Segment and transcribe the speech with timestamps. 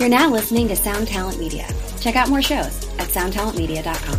[0.00, 1.68] You're now listening to Sound Talent Media.
[2.00, 4.18] Check out more shows at soundtalentmedia.com.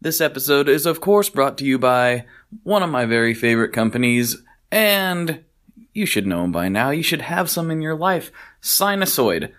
[0.00, 2.24] This episode is, of course, brought to you by
[2.62, 5.44] one of my very favorite companies, and
[5.92, 6.88] you should know them by now.
[6.88, 8.32] You should have some in your life
[8.62, 9.52] Sinasoid.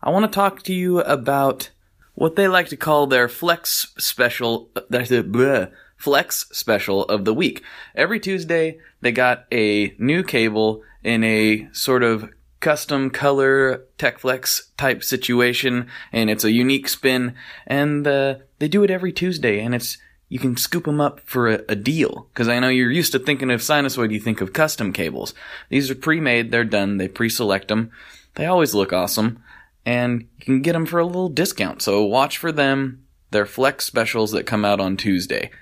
[0.00, 1.70] I want to talk to you about
[2.14, 4.70] what they like to call their flex special.
[4.76, 7.64] Uh, There's a bleh, flex special of the week.
[7.96, 12.30] Every Tuesday, they got a new cable in a sort of
[12.66, 17.32] custom color TechFlex type situation, and it's a unique spin,
[17.64, 19.98] and uh, they do it every Tuesday, and it's
[20.28, 23.20] you can scoop them up for a, a deal because I know you're used to
[23.20, 25.32] thinking of Sinasoid, you think of custom cables.
[25.68, 27.92] These are pre-made, they're done, they pre-select them.
[28.34, 29.40] They always look awesome,
[29.84, 31.82] and you can get them for a little discount.
[31.82, 33.06] So watch for them.
[33.30, 35.52] They're flex specials that come out on Tuesday,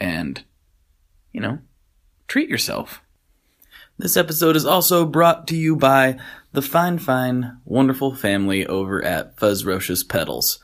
[0.00, 0.42] and
[1.32, 1.58] you know,
[2.28, 3.02] treat yourself.
[3.98, 6.18] This episode is also brought to you by
[6.56, 10.58] the fine, fine, wonderful family over at Fuzzrocious Pedals.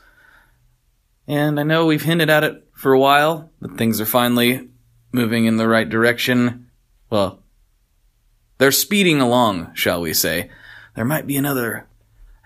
[1.27, 4.69] And I know we've hinted at it for a while, but things are finally
[5.11, 6.71] moving in the right direction.
[7.11, 7.43] Well,
[8.57, 10.49] they're speeding along, shall we say.
[10.95, 11.87] There might be another,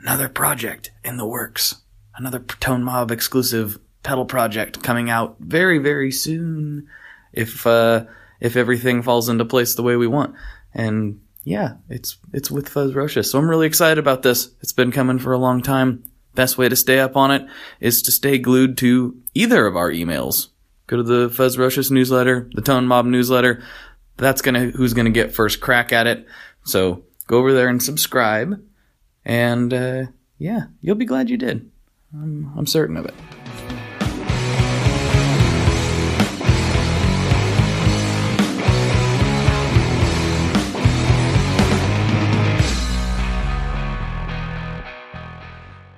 [0.01, 1.75] another project in the works.
[2.17, 6.89] Another Tone Mob exclusive pedal project coming out very, very soon.
[7.31, 8.07] If, uh,
[8.41, 10.35] if everything falls into place the way we want.
[10.73, 13.27] And yeah, it's it's with Fuzzrocious.
[13.27, 14.51] So I'm really excited about this.
[14.59, 16.03] It's been coming for a long time.
[16.35, 17.47] Best way to stay up on it
[17.79, 20.49] is to stay glued to either of our emails.
[20.87, 23.63] Go to the Fuzz Fuzzrocious newsletter, the Tone Mob newsletter.
[24.17, 26.27] That's gonna who's gonna get first crack at it.
[26.65, 28.61] So go over there and subscribe,
[29.23, 31.71] and uh, yeah, you'll be glad you did.
[32.13, 33.15] I'm I'm certain of it.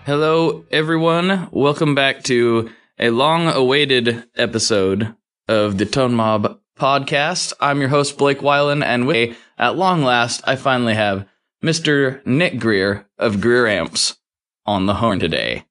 [0.10, 1.50] Hello, everyone.
[1.52, 5.16] Welcome back to a long awaited episode
[5.48, 7.54] of the Tone Mob podcast.
[7.60, 11.28] I'm your host, Blake Weiland, and with me, at long last, I finally have
[11.64, 12.26] Mr.
[12.26, 14.18] Nick Greer of Greer Amps
[14.66, 15.66] on the horn today.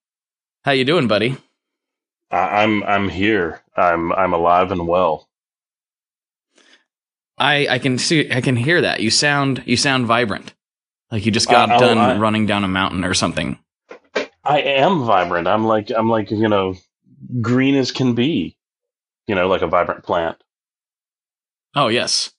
[0.65, 1.37] How you doing, buddy?
[2.31, 3.61] I- I'm I'm here.
[3.77, 5.29] I'm I'm alive and well.
[7.37, 9.01] I I can see I can hear that.
[9.01, 10.55] You sound you sound vibrant.
[11.11, 13.59] Like you just got oh, done I- running down a mountain or something.
[14.49, 15.47] I am vibrant.
[15.47, 16.75] I'm like I'm like you know
[17.43, 18.57] green as can be.
[19.27, 20.43] You know, like a vibrant plant.
[21.77, 22.33] Oh yes.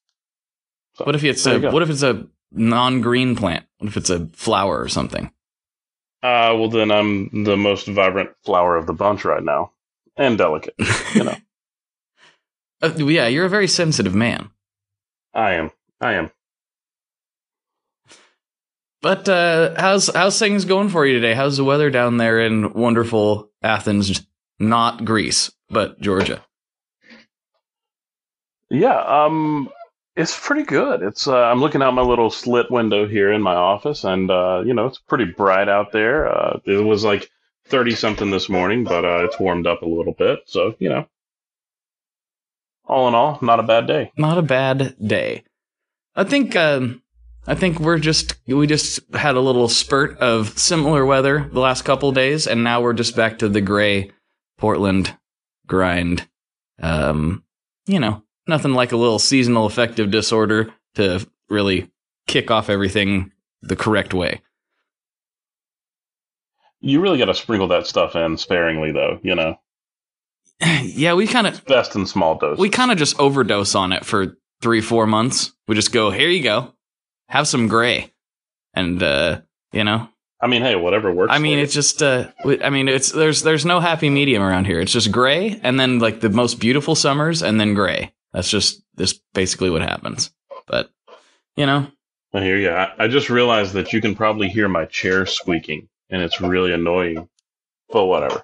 [0.96, 3.66] So, What if it's a what if it's a non-green plant?
[3.78, 5.32] What if it's a flower or something?
[6.24, 9.72] Uh, well then I'm the most vibrant flower of the bunch right now,
[10.18, 10.74] and delicate.
[11.14, 11.36] You know,
[12.82, 14.50] Uh, yeah, you're a very sensitive man.
[15.34, 15.72] I am.
[16.02, 16.32] I am.
[19.02, 21.34] But uh, how's how's things going for you today?
[21.34, 24.26] How's the weather down there in wonderful Athens,
[24.60, 26.44] not Greece, but Georgia?
[28.70, 29.00] Yeah.
[29.00, 29.70] Um,
[30.18, 31.02] it's pretty good.
[31.02, 34.64] It's uh, I'm looking out my little slit window here in my office, and uh,
[34.66, 36.28] you know it's pretty bright out there.
[36.28, 37.30] Uh, it was like
[37.68, 40.40] thirty something this morning, but uh, it's warmed up a little bit.
[40.48, 41.08] So you know,
[42.84, 44.12] all in all, not a bad day.
[44.18, 45.46] Not a bad day.
[46.18, 47.02] I think um,
[47.50, 51.82] I think we're just we just had a little spurt of similar weather the last
[51.82, 54.12] couple days, and now we're just back to the gray
[54.60, 55.18] Portland
[55.66, 56.30] grind.
[56.80, 57.44] Um,
[57.88, 61.90] you know, nothing like a little seasonal affective disorder to really
[62.28, 63.32] kick off everything
[63.64, 64.42] the correct way.
[66.82, 69.20] You really got to sprinkle that stuff in sparingly, though.
[69.24, 69.56] You know,
[70.84, 72.60] yeah, we kind of best in small doses.
[72.60, 75.52] we kind of just overdose on it for three four months.
[75.68, 76.76] We just go here you go,
[77.30, 78.12] have some gray,
[78.74, 79.42] and uh,
[79.72, 80.10] you know,
[80.42, 81.32] I mean, hey, whatever works.
[81.32, 81.64] I mean, for you.
[81.64, 82.32] it's just uh,
[82.64, 84.80] I mean, it's there's there's no happy medium around here.
[84.80, 88.14] It's just gray, and then like the most beautiful summers, and then gray.
[88.34, 90.32] That's just this basically what happens.
[90.68, 90.92] But
[91.56, 91.88] you know,
[92.34, 92.72] I hear you.
[92.72, 96.74] I, I just realized that you can probably hear my chair squeaking, and it's really
[96.74, 97.30] annoying.
[97.92, 98.44] But whatever.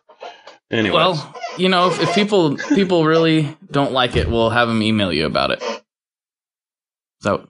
[0.71, 4.81] Anyway, well, you know, if, if people people really don't like it, we'll have them
[4.81, 5.63] email you about it.
[7.21, 7.47] So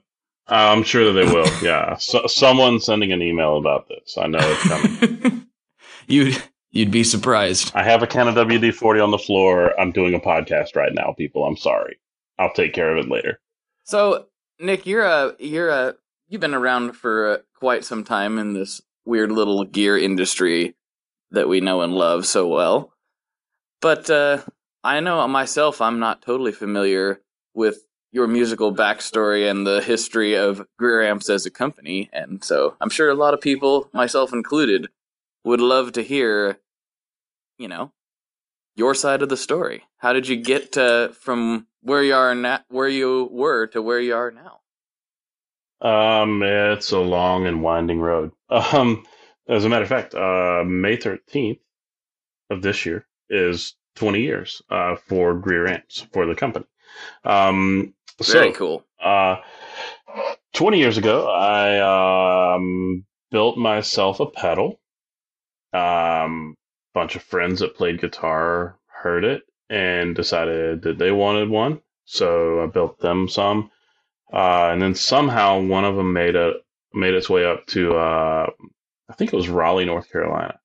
[0.48, 1.46] I'm sure that they will.
[1.62, 4.16] Yeah, so, someone sending an email about this.
[4.18, 5.46] I know it's coming.
[6.06, 7.72] you'd you'd be surprised.
[7.74, 9.78] I have a can of WD 40 on the floor.
[9.80, 11.44] I'm doing a podcast right now, people.
[11.44, 11.98] I'm sorry.
[12.38, 13.40] I'll take care of it later.
[13.84, 14.26] So,
[14.60, 15.94] Nick, you're a you're a
[16.28, 20.74] you've been around for uh, quite some time in this weird little gear industry
[21.30, 22.92] that we know and love so well.
[23.80, 24.42] But uh,
[24.84, 27.20] I know myself, I'm not totally familiar
[27.54, 27.78] with
[28.16, 32.08] your musical backstory and the history of Greer Amps as a company.
[32.14, 34.88] And so I'm sure a lot of people, myself included,
[35.44, 36.58] would love to hear,
[37.58, 37.92] you know,
[38.74, 39.82] your side of the story.
[39.98, 44.00] How did you get to, from where you are now, where you were to where
[44.00, 44.60] you are now?
[45.82, 48.32] Um, it's a long and winding road.
[48.48, 49.04] Um,
[49.46, 51.60] as a matter of fact, uh, May 13th
[52.48, 56.64] of this year is 20 years, uh, for Greer Amps for the company.
[57.24, 58.84] Um, Very so, cool.
[59.02, 59.36] uh,
[60.54, 64.80] 20 years ago, I, um, built myself a pedal.
[65.72, 66.54] Um,
[66.94, 71.80] bunch of friends that played guitar heard it and decided that they wanted one.
[72.04, 73.70] So I built them some.
[74.32, 76.56] Uh, and then somehow one of them made it
[76.94, 78.46] made its way up to uh,
[79.08, 80.58] I think it was Raleigh, North Carolina.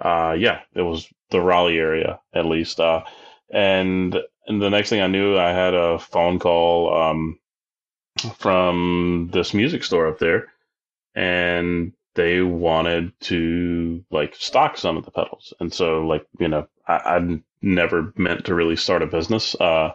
[0.00, 2.80] Uh, yeah, it was the Raleigh area at least.
[2.80, 3.04] Uh,
[3.50, 7.38] and and the next thing I knew, I had a phone call um,
[8.38, 10.46] from this music store up there,
[11.14, 15.52] and they wanted to like stock some of the pedals.
[15.60, 19.54] And so, like you know, I, I never meant to really start a business.
[19.54, 19.92] Uh,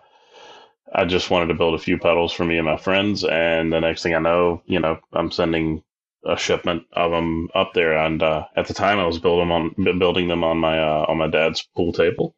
[0.94, 3.80] I just wanted to build a few pedals for me and my friends, and the
[3.80, 5.84] next thing I know, you know, I'm sending
[6.26, 7.98] a shipment of them up there.
[7.98, 9.52] And uh, at the time, I was building them
[9.88, 12.36] on building them on my uh, on my dad's pool table,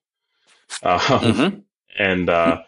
[0.83, 1.59] uh, Mm-hmm.
[1.97, 2.63] And uh,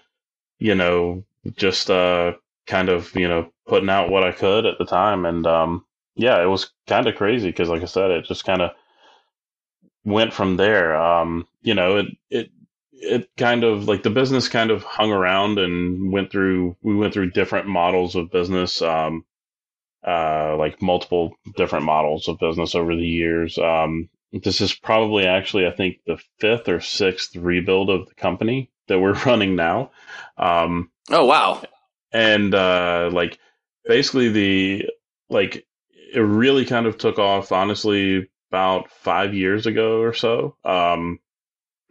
[0.60, 1.24] you know,
[1.56, 2.34] just uh,
[2.68, 5.86] kind of you know putting out what I could at the time, and um,
[6.16, 8.72] yeah, it was kind of crazy because, like I said, it just kind of
[10.06, 10.96] went from there.
[10.96, 12.52] Um, you know, it it
[12.94, 17.14] it kind of like the business kind of hung around and went through we went
[17.14, 19.26] through different models of business um
[20.08, 23.58] uh like multiple different models of business over the years.
[23.58, 24.10] Um
[24.44, 29.00] this is probably actually i think the fifth or sixth rebuild of the company that
[29.00, 29.92] we're running now.
[30.38, 31.62] Um Oh, wow.
[32.12, 33.40] and uh like
[33.86, 34.90] basically the
[35.30, 35.66] like
[36.14, 41.20] it really kind of took off honestly about five years ago or so um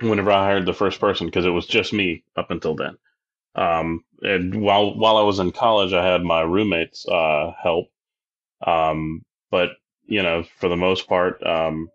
[0.01, 2.97] whenever i hired the first person because it was just me up until then.
[3.55, 7.89] Um and while while i was in college i had my roommates uh help.
[8.67, 9.71] Um but
[10.07, 11.89] you know for the most part um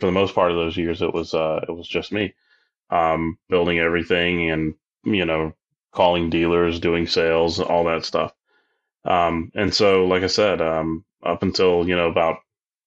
[0.00, 2.34] for the most part of those years it was uh it was just me
[2.90, 4.74] um building everything and
[5.04, 5.52] you know
[5.92, 8.32] calling dealers, doing sales, all that stuff.
[9.04, 12.38] Um, and so, like I said, um, up until you know about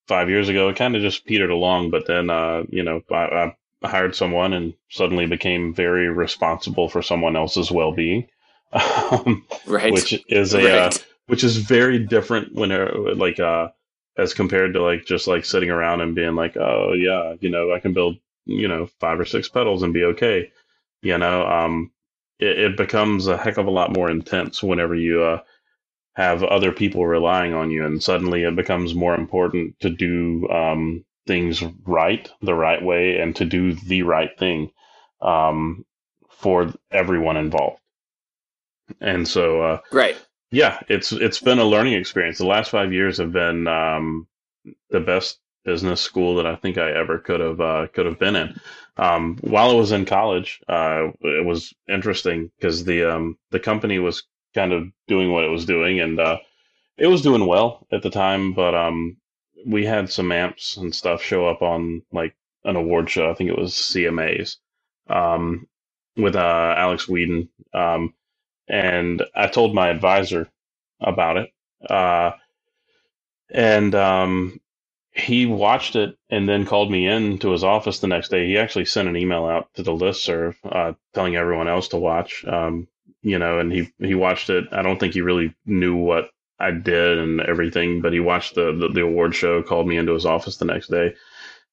[0.08, 1.90] five years ago, it kind of just petered along.
[1.92, 7.02] But then, uh, you know, I, I hired someone and suddenly became very responsible for
[7.02, 8.28] someone else's well-being,
[8.74, 9.92] um, Right.
[9.92, 10.92] which is a uh,
[11.28, 13.70] which is very different when uh, like uh,
[14.18, 17.72] as compared to like just like sitting around and being like, oh yeah, you know,
[17.74, 20.52] I can build you know five or six pedals and be okay.
[21.02, 21.92] You know, um,
[22.40, 25.42] it, it becomes a heck of a lot more intense whenever you uh,
[26.14, 31.06] have other people relying on you, and suddenly it becomes more important to do um,
[31.28, 34.72] things right, the right way, and to do the right thing
[35.22, 35.86] um,
[36.30, 37.80] for everyone involved.
[39.00, 40.18] And so, uh, right.
[40.52, 42.40] yeah, it's it's been a learning experience.
[42.40, 44.28] The last five years have been um,
[44.90, 48.36] the best business school that I think I ever could have uh, could have been
[48.36, 48.60] in.
[48.98, 54.00] Um, while I was in college, uh, it was interesting because the um, the company
[54.00, 54.24] was
[54.54, 56.38] kind of doing what it was doing, and uh,
[56.98, 58.54] it was doing well at the time.
[58.54, 59.18] But um,
[59.66, 63.30] we had some amps and stuff show up on like an award show.
[63.30, 64.58] I think it was CMAs
[65.10, 65.68] um,
[66.18, 68.14] with uh, Alex Whedon, um,
[68.68, 70.50] and I told my advisor
[71.00, 71.52] about it,
[71.90, 72.32] uh,
[73.50, 74.60] and um,
[75.14, 78.46] he watched it and then called me in to his office the next day.
[78.48, 82.46] He actually sent an email out to the listserv uh, telling everyone else to watch.
[82.46, 82.88] Um,
[83.22, 84.66] you know, and he he watched it.
[84.72, 88.72] I don't think he really knew what I did and everything, but he watched the,
[88.74, 91.16] the the award show, called me into his office the next day,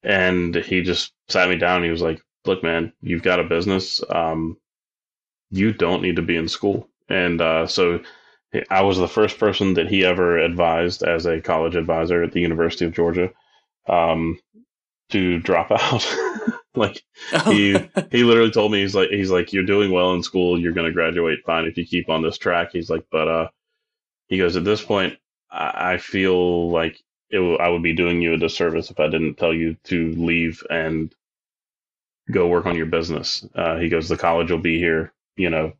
[0.03, 1.85] and he just sat me down.
[1.85, 4.03] he was like, "Look, man, you've got a business.
[4.11, 4.59] Um,
[5.51, 8.01] you don't need to be in school." And uh, so
[8.71, 12.41] I was the first person that he ever advised as a college advisor at the
[12.41, 13.31] University of Georgia
[13.89, 14.39] um,
[15.11, 16.07] to drop out.
[16.75, 17.03] like
[17.47, 17.79] he
[18.11, 20.87] he literally told me he's like he's like you're doing well in school, you're going
[20.87, 22.71] to graduate fine if you keep on this track.
[22.73, 23.49] He's like, but uh,
[24.29, 25.19] he goes at this point,
[25.51, 26.99] I, I feel like
[27.31, 30.13] it w- I would be doing you a disservice if I didn't tell you to
[30.13, 31.15] leave and
[32.31, 33.47] go work on your business.
[33.55, 35.73] Uh, he goes, the college will be here, you know,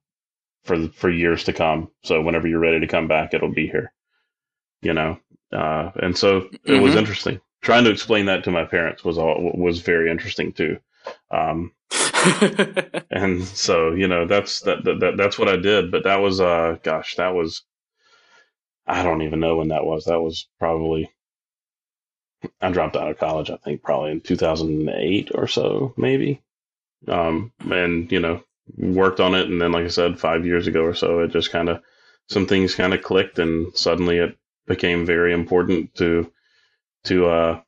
[0.67, 1.91] for for years to come.
[2.05, 3.93] So whenever you're ready to come back, it'll be here.
[4.83, 5.19] You know,
[5.53, 6.99] uh, and so it was Mhm.
[6.99, 7.41] interesting.
[7.63, 10.79] Trying to explain that to my parents was all was very interesting too.
[11.31, 11.73] Um,
[13.11, 15.91] and so you know that's that, that, that that's what I did.
[15.93, 17.63] But that was uh, gosh, that was
[18.87, 20.07] I don't even know when that was.
[20.07, 21.11] That was probably
[22.61, 23.51] I dropped out of college.
[23.51, 26.43] I think probably in 2008 or so, maybe.
[27.09, 28.43] Um, and you know
[28.77, 31.51] worked on it, and then like I said, five years ago or so, it just
[31.51, 31.81] kind of
[32.29, 36.31] some things kind of clicked, and suddenly it became very important to
[37.05, 37.61] to uh,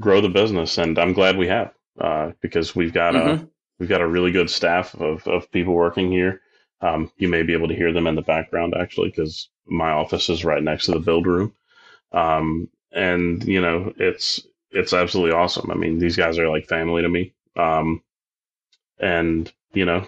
[0.00, 0.78] grow the business.
[0.78, 3.44] And I'm glad we have uh, because we've got mm-hmm.
[3.44, 3.48] a
[3.78, 6.40] we've got a really good staff of of people working here.
[6.80, 10.28] Um, you may be able to hear them in the background actually because my office
[10.28, 11.54] is right next to the build room.
[12.12, 15.70] Um, and you know it's it's absolutely awesome.
[15.70, 17.34] I mean, these guys are like family to me.
[17.56, 18.02] Um,
[18.98, 20.06] and you know,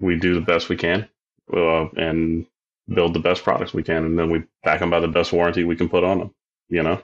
[0.00, 1.08] we do the best we can,
[1.52, 2.46] uh, and
[2.88, 5.64] build the best products we can, and then we back them by the best warranty
[5.64, 6.34] we can put on them.
[6.68, 7.02] You know.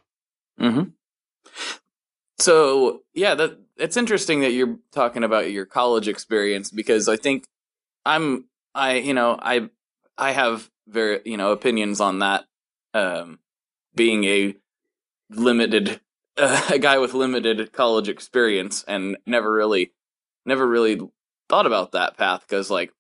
[0.59, 0.83] Hmm.
[2.39, 7.47] So yeah, that it's interesting that you're talking about your college experience because I think
[8.05, 9.69] I'm I you know I
[10.19, 12.45] I have very you know opinions on that
[12.93, 13.39] um,
[13.95, 14.55] being a
[15.31, 16.01] limited
[16.37, 19.93] uh, a guy with limited college experience and never really
[20.45, 21.01] never really
[21.55, 22.93] thought about that path because like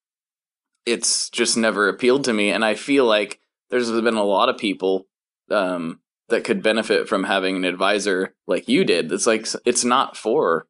[0.87, 4.59] it's just never appealed to me and I feel like there's been a lot of
[4.59, 5.09] people
[5.51, 9.11] um, that could benefit from having an advisor like you did.
[9.11, 10.69] It's like it's not for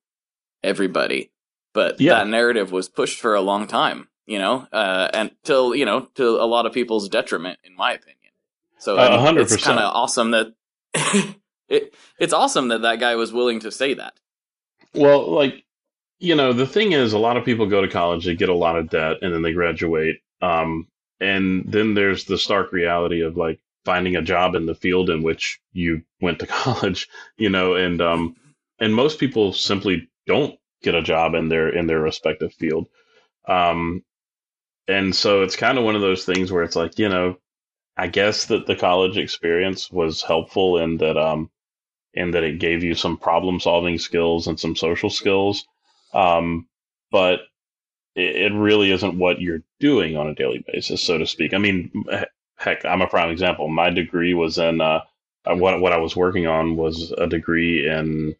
[0.62, 1.30] everybody,
[1.74, 2.14] but yeah.
[2.14, 6.08] that narrative was pushed for a long time, you know, uh, and till you know
[6.14, 8.32] to a lot of people's detriment, in my opinion.
[8.78, 10.54] So uh, I mean, it's kind of awesome that
[11.68, 14.14] it it's awesome that that guy was willing to say that.
[14.94, 15.64] Well, like
[16.20, 18.54] you know, the thing is, a lot of people go to college, they get a
[18.54, 20.20] lot of debt, and then they graduate.
[20.42, 20.88] Um,
[21.20, 25.22] and then there's the stark reality of like finding a job in the field in
[25.22, 28.36] which you went to college, you know, and um,
[28.80, 32.88] and most people simply don't get a job in their in their respective field.
[33.48, 34.02] Um,
[34.88, 37.36] and so it's kind of one of those things where it's like, you know,
[37.96, 41.50] I guess that the college experience was helpful in that um
[42.14, 45.66] in that it gave you some problem solving skills and some social skills.
[46.14, 46.68] Um,
[47.10, 47.40] but
[48.14, 51.52] it, it really isn't what you're doing on a daily basis, so to speak.
[51.52, 51.90] I mean,
[52.56, 53.68] heck, I'm a prime example.
[53.68, 55.00] My degree was in uh,
[55.44, 58.34] uh, what what I was working on was a degree in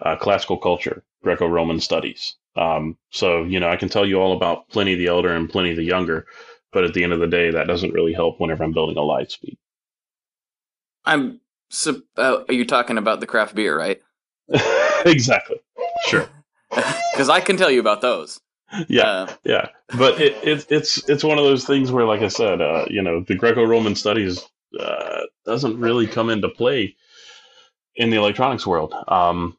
[0.00, 2.36] uh, classical culture, Greco-Roman studies.
[2.56, 5.74] Um, so you know, I can tell you all about Pliny the Elder and Pliny
[5.74, 6.26] the Younger,
[6.72, 9.00] but at the end of the day, that doesn't really help whenever I'm building a
[9.00, 9.56] Lightspeed.
[11.04, 11.40] I'm.
[11.70, 14.00] So, uh, are you talking about the craft beer, right?
[15.04, 15.60] exactly.
[16.06, 16.26] Sure.
[17.12, 18.38] Because I can tell you about those
[18.88, 19.68] yeah, uh, yeah.
[19.96, 23.02] But it, it, it's it's one of those things where, like I said, uh, you
[23.02, 24.46] know, the Greco-Roman studies
[24.78, 26.96] uh, doesn't really come into play
[27.96, 28.94] in the electronics world.
[29.08, 29.56] Um,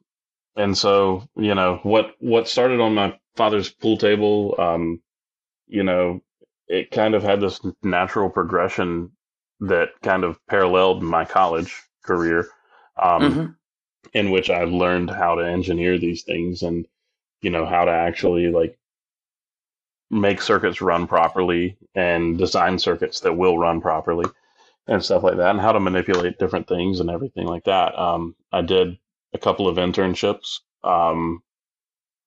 [0.55, 5.01] and so, you know, what what started on my father's pool table, um,
[5.67, 6.21] you know,
[6.67, 9.11] it kind of had this natural progression
[9.61, 12.47] that kind of paralleled my college career,
[13.01, 13.45] um, mm-hmm.
[14.13, 16.85] in which I learned how to engineer these things and
[17.41, 18.77] you know how to actually like
[20.09, 24.25] make circuits run properly and design circuits that will run properly
[24.87, 27.97] and stuff like that and how to manipulate different things and everything like that.
[27.97, 28.97] Um, I did
[29.33, 31.43] a couple of internships, um,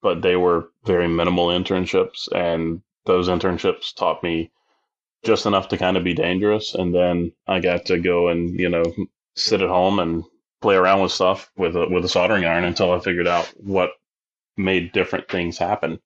[0.00, 4.50] but they were very minimal internships and those internships taught me
[5.24, 6.74] just enough to kind of be dangerous.
[6.74, 8.84] And then I got to go and, you know,
[9.34, 10.24] sit at home and
[10.60, 13.90] play around with stuff with a, with a soldering iron until I figured out what
[14.56, 15.98] made different things happen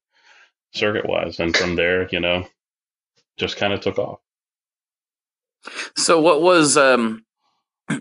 [0.73, 1.41] circuit wise.
[1.41, 2.47] And from there, you know,
[3.37, 4.21] just kind of took off.
[5.97, 7.25] So what was um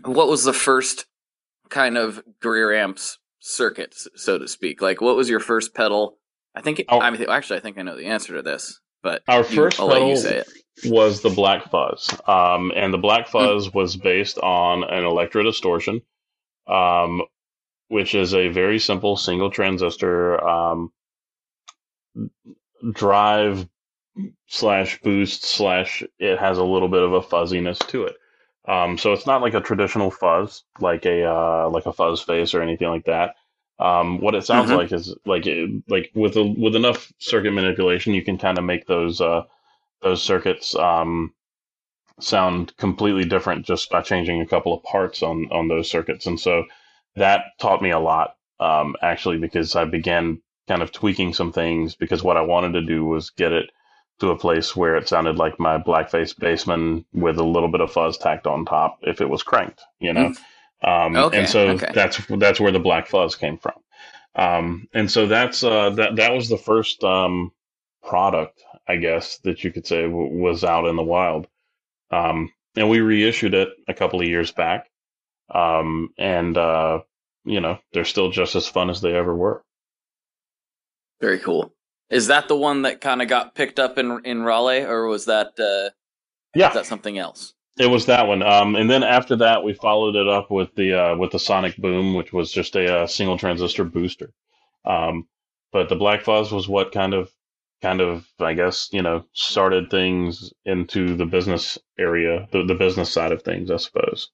[0.03, 1.05] what was the first
[1.69, 4.81] kind of Greer amps circuit, so to speak?
[4.81, 6.17] Like what was your first pedal?
[6.53, 9.23] I think it, I mean, actually I think I know the answer to this, but
[9.27, 10.43] our you, first I'll pedal
[10.85, 12.09] was the Black Fuzz.
[12.27, 13.31] Um, and the Black hmm.
[13.31, 13.73] Fuzz mm.
[13.73, 16.01] was based on an Electra distortion.
[16.67, 17.23] Um,
[17.87, 20.91] which is a very simple single transistor um,
[22.93, 23.67] drive
[24.47, 28.15] slash boost slash it has a little bit of a fuzziness to it.
[28.67, 32.53] Um, so it's not like a traditional fuzz, like a uh, like a fuzz face
[32.53, 33.35] or anything like that.
[33.77, 34.77] Um, what it sounds mm-hmm.
[34.77, 38.63] like is like it, like with a, with enough circuit manipulation, you can kind of
[38.63, 39.43] make those uh,
[40.01, 41.33] those circuits um,
[42.19, 46.25] sound completely different just by changing a couple of parts on on those circuits.
[46.25, 46.63] And so
[47.15, 51.95] that taught me a lot um, actually because I began kind of tweaking some things
[51.95, 53.69] because what I wanted to do was get it
[54.19, 57.91] to a place where it sounded like my blackface bassman with a little bit of
[57.91, 60.29] fuzz tacked on top if it was cranked, you know.
[60.29, 60.37] Mm.
[60.83, 61.91] Um, okay, and so okay.
[61.93, 63.73] that's that's where the black fuzz came from.
[64.35, 67.51] Um, and so that's uh, that that was the first um,
[68.03, 71.47] product, I guess, that you could say w- was out in the wild.
[72.11, 74.89] Um, and we reissued it a couple of years back.
[75.53, 77.01] Um, and uh,
[77.45, 79.63] you know they're still just as fun as they ever were.
[81.21, 81.73] Very cool.
[82.09, 85.25] Is that the one that kind of got picked up in in Raleigh, or was
[85.25, 85.91] that uh,
[86.55, 87.53] Yeah, is that something else?
[87.79, 90.93] It was that one, um, and then after that, we followed it up with the
[90.93, 94.33] uh, with the Sonic Boom, which was just a, uh single transistor booster.
[94.85, 95.27] Um,
[95.73, 97.31] but the Black Fuzz was what kind of
[97.81, 103.11] kind of I guess you know started things into the business area, the the business
[103.11, 104.31] side of things, I suppose.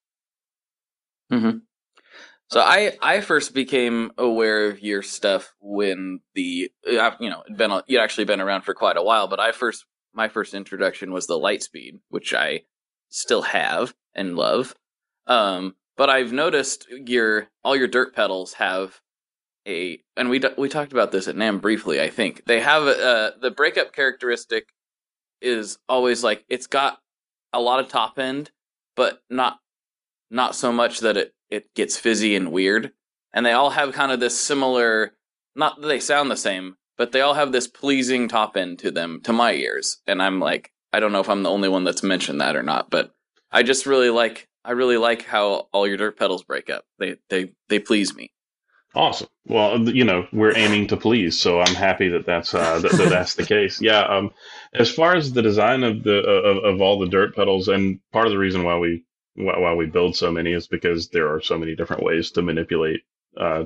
[1.32, 1.58] Mm-hmm.
[2.50, 7.58] So I I first became aware of your stuff when the uh, you know it'd
[7.58, 10.54] been a- you'd actually been around for quite a while, but I first my first
[10.54, 12.64] introduction was the Lightspeed, which I
[13.10, 14.76] still have and love.
[15.28, 19.00] Um, but I've noticed your all your dirt pedals have
[19.66, 22.02] a and we d- we talked about this at NAMM briefly.
[22.02, 24.70] I think they have uh, the breakup characteristic
[25.42, 27.00] is always like it's got
[27.54, 28.52] a lot of top end,
[28.96, 29.60] but not
[30.32, 32.92] not so much that it it gets fizzy and weird.
[33.34, 35.14] And they all have kind of this similar,
[35.56, 38.92] not that they sound the same, but they all have this pleasing top end to
[38.92, 40.02] them to my ears.
[40.08, 42.64] And I'm like, I don't know if I'm the only one that's mentioned that or
[42.64, 43.14] not, but
[43.52, 46.86] I just really like I really like how all your dirt pedals break up.
[47.00, 48.32] They they they please me.
[48.94, 49.30] Awesome.
[49.46, 53.10] Well, you know, we're aiming to please, so I'm happy that that's uh, that, that
[53.10, 53.82] that's the case.
[53.82, 54.02] Yeah.
[54.02, 54.32] Um,
[54.74, 58.26] as far as the design of the of, of all the dirt pedals, and part
[58.26, 59.06] of the reason why we
[59.42, 63.02] why, we build so many is because there are so many different ways to manipulate
[63.38, 63.66] uh,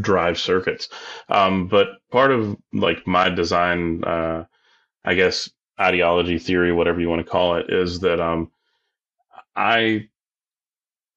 [0.00, 0.88] drive circuits.
[1.28, 4.44] Um, but part of like my design, uh,
[5.04, 8.50] I guess ideology theory, whatever you want to call it, is that um,
[9.56, 10.08] I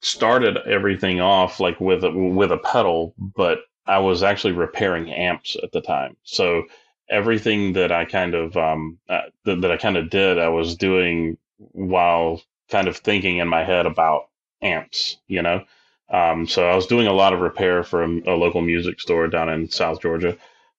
[0.02, 5.58] started everything off like with a, with a pedal, but I was actually repairing amps
[5.62, 6.16] at the time.
[6.24, 6.64] So
[7.10, 10.76] everything that I kind of um, uh, that, that I kind of did, I was
[10.76, 12.42] doing while
[12.72, 14.30] kind of thinking in my head about
[14.62, 15.64] amps, you know.
[16.10, 19.28] Um, so I was doing a lot of repair for a, a local music store
[19.28, 20.38] down in South Georgia,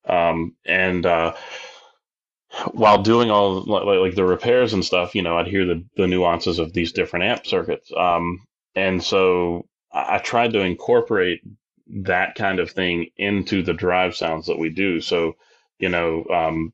[0.08, 1.34] um, and uh,
[2.72, 6.06] while doing all like, like the repairs and stuff, you know, I'd hear the the
[6.06, 7.90] nuances of these different amp circuits.
[7.96, 11.40] Um, and so I, I tried to incorporate
[11.88, 15.00] that kind of thing into the drive sounds that we do.
[15.00, 15.34] So,
[15.78, 16.72] you know, um,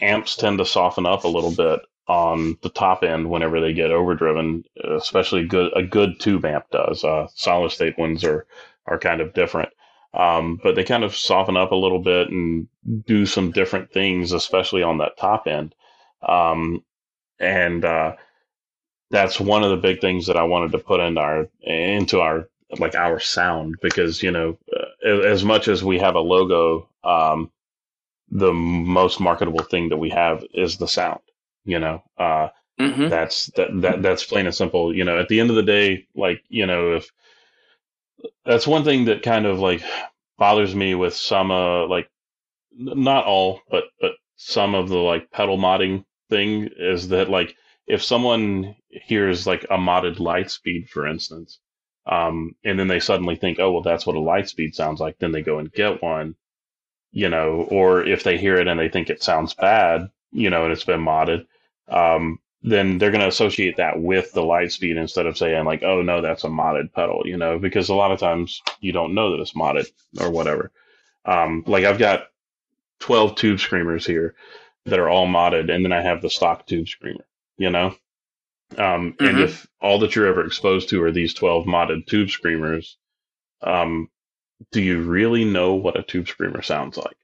[0.00, 3.90] amps tend to soften up a little bit on the top end whenever they get
[3.90, 4.64] overdriven,
[4.96, 7.04] especially good a good tube amp does.
[7.04, 8.46] Uh, solid state ones are
[8.86, 9.70] are kind of different.
[10.14, 12.66] Um, but they kind of soften up a little bit and
[13.06, 15.74] do some different things, especially on that top end.
[16.26, 16.82] Um,
[17.38, 18.16] and uh,
[19.10, 22.48] that's one of the big things that I wanted to put into our into our
[22.78, 27.50] like our sound because you know uh, as much as we have a logo, um,
[28.30, 31.20] the most marketable thing that we have is the sound.
[31.68, 32.48] You know, uh,
[32.80, 33.08] Mm-hmm.
[33.08, 34.94] that's that, that that's plain and simple.
[34.94, 37.10] You know, at the end of the day, like you know, if
[38.44, 39.82] that's one thing that kind of like
[40.38, 42.10] bothers me with some uh like
[42.72, 48.02] not all, but but some of the like pedal modding thing is that like if
[48.04, 51.60] someone hears like a modded Lightspeed, for instance,
[52.06, 55.32] um, and then they suddenly think, oh well, that's what a Lightspeed sounds like, then
[55.32, 56.36] they go and get one,
[57.12, 60.64] you know, or if they hear it and they think it sounds bad, you know,
[60.64, 61.46] and it's been modded,
[61.88, 66.02] um, then they're going to associate that with the Lightspeed instead of saying like, oh
[66.02, 69.32] no, that's a modded pedal, you know, because a lot of times you don't know
[69.32, 69.86] that it's modded
[70.20, 70.72] or whatever.
[71.24, 72.28] Um, like I've got
[73.00, 74.34] 12 tube screamers here
[74.86, 77.26] that are all modded, and then I have the stock tube screamer,
[77.58, 77.94] you know?
[78.76, 79.44] Um, and Mhm.
[79.44, 82.98] if all that you're ever exposed to are these 12 modded tube screamers,
[83.62, 84.10] um,
[84.72, 87.16] do you really know what a tube screamer sounds like?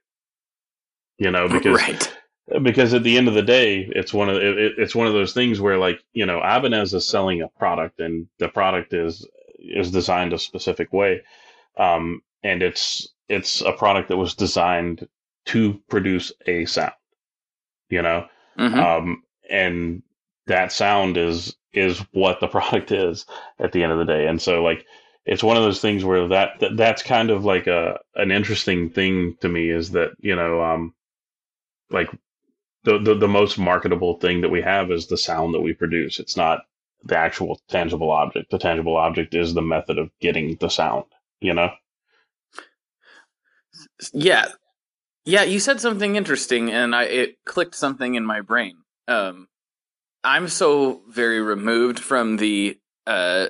[1.18, 2.14] You know, because right.
[2.62, 5.14] Because at the end of the day, it's one of it, it- it's one of
[5.14, 9.26] those things where like you know Ibanez is selling a product and the product is
[9.58, 11.22] is designed a specific way,
[11.78, 15.08] um, and it's it's a product that was designed
[15.46, 16.92] to produce a sound,
[17.90, 18.26] you know,
[18.58, 18.78] Mhm.
[18.78, 20.02] um, and
[20.46, 23.26] that sound is is what the product is
[23.58, 24.86] at the end of the day, and so like
[25.26, 28.90] it's one of those things where that, that that's kind of like a an interesting
[28.90, 30.94] thing to me is that you know um
[31.90, 32.10] like
[32.84, 36.20] the, the the most marketable thing that we have is the sound that we produce.
[36.20, 36.60] It's not
[37.02, 38.50] the actual tangible object.
[38.50, 41.04] The tangible object is the method of getting the sound.
[41.40, 41.70] You know.
[44.12, 44.46] Yeah.
[45.24, 48.78] Yeah, you said something interesting and I it clicked something in my brain.
[49.08, 49.48] Um
[50.22, 53.48] I'm so very removed from the uh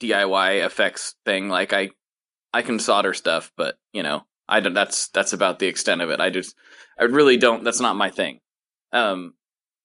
[0.00, 1.90] DIY effects thing like I
[2.52, 6.10] I can solder stuff, but you know, I don't, that's that's about the extent of
[6.10, 6.20] it.
[6.20, 6.54] I just
[6.98, 7.64] I really don't.
[7.64, 8.40] That's not my thing.
[8.92, 9.34] Um,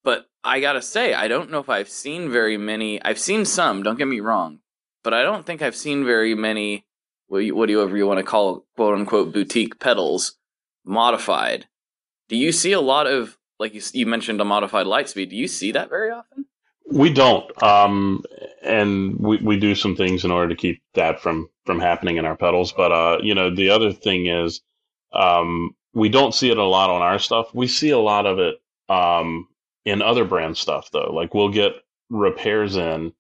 [0.04, 3.02] but I gotta say, I don't know if I've seen very many.
[3.02, 3.84] I've seen some.
[3.84, 4.60] Don't get me wrong,
[5.04, 6.86] but I don't think I've seen very many.
[7.28, 10.36] What do you, want to call quote unquote boutique pedals
[10.84, 11.68] modified?
[12.28, 15.30] Do you see a lot of like you, you mentioned a modified Lightspeed?
[15.30, 16.46] Do you see that very often?
[16.92, 18.24] We don't, um,
[18.64, 22.26] and we, we do some things in order to keep that from from happening in
[22.26, 22.74] our pedals.
[22.74, 24.62] But uh, you know, the other thing is,
[25.14, 27.54] um, we don't see it a lot on our stuff.
[27.54, 28.56] We see a lot of it
[28.92, 29.48] um,
[29.86, 31.12] in other brand stuff, though.
[31.14, 31.72] Like we'll get
[32.10, 33.14] repairs in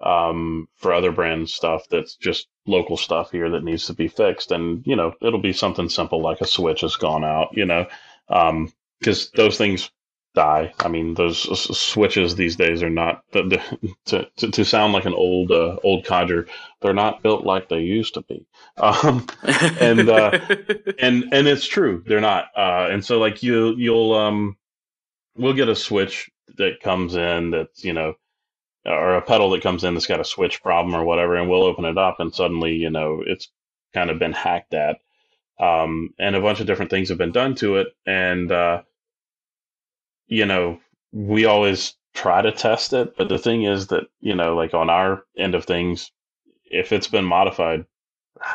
[0.00, 4.50] um, for other brand stuff that's just local stuff here that needs to be fixed,
[4.52, 7.86] and you know, it'll be something simple like a switch has gone out, you know,
[8.28, 9.90] because um, those things
[10.34, 10.72] die.
[10.80, 11.38] I mean, those
[11.78, 13.60] switches these days are not to
[14.06, 16.46] to, to sound like an old uh, old codger.
[16.80, 18.46] They're not built like they used to be,
[18.78, 19.26] um,
[19.80, 20.30] and uh,
[20.98, 22.02] and and it's true.
[22.06, 22.46] They're not.
[22.56, 24.56] Uh, and so like you you'll um
[25.36, 28.14] we'll get a switch that comes in that's you know
[28.86, 31.64] or a pedal that comes in that's got a switch problem or whatever, and we'll
[31.64, 33.50] open it up and suddenly you know it's
[33.94, 34.98] kind of been hacked at.
[35.60, 38.74] Um, and a bunch of different things have been done to it, and uh,
[40.26, 40.80] you know,
[41.12, 44.90] we always try to test it, but the thing is that, you know, like on
[44.90, 46.10] our end of things,
[46.66, 47.84] if it's been modified,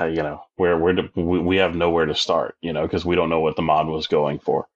[0.02, 3.40] you know, where we, we have nowhere to start, you know, because we don't know
[3.40, 4.68] what the mod was going for.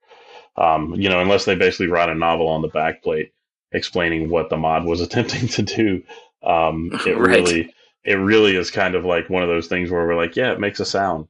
[0.58, 3.32] Um, you know, unless they basically write a novel on the backplate
[3.72, 6.04] explaining what the mod was attempting to do.
[6.44, 7.38] Um, it right.
[7.38, 10.52] really, it really is kind of like one of those things where we're like, yeah,
[10.52, 11.28] it makes a sound.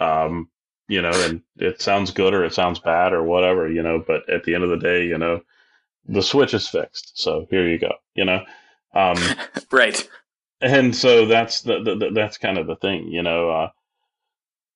[0.00, 0.50] Um,
[0.88, 4.28] you know, and it sounds good or it sounds bad or whatever, you know, but
[4.28, 5.40] at the end of the day, you know,
[6.06, 7.12] the switch is fixed.
[7.14, 8.44] So here you go, you know.
[8.94, 9.16] Um,
[9.72, 10.06] right.
[10.60, 13.50] And so that's the, the, that's kind of the thing, you know.
[13.50, 13.70] Uh,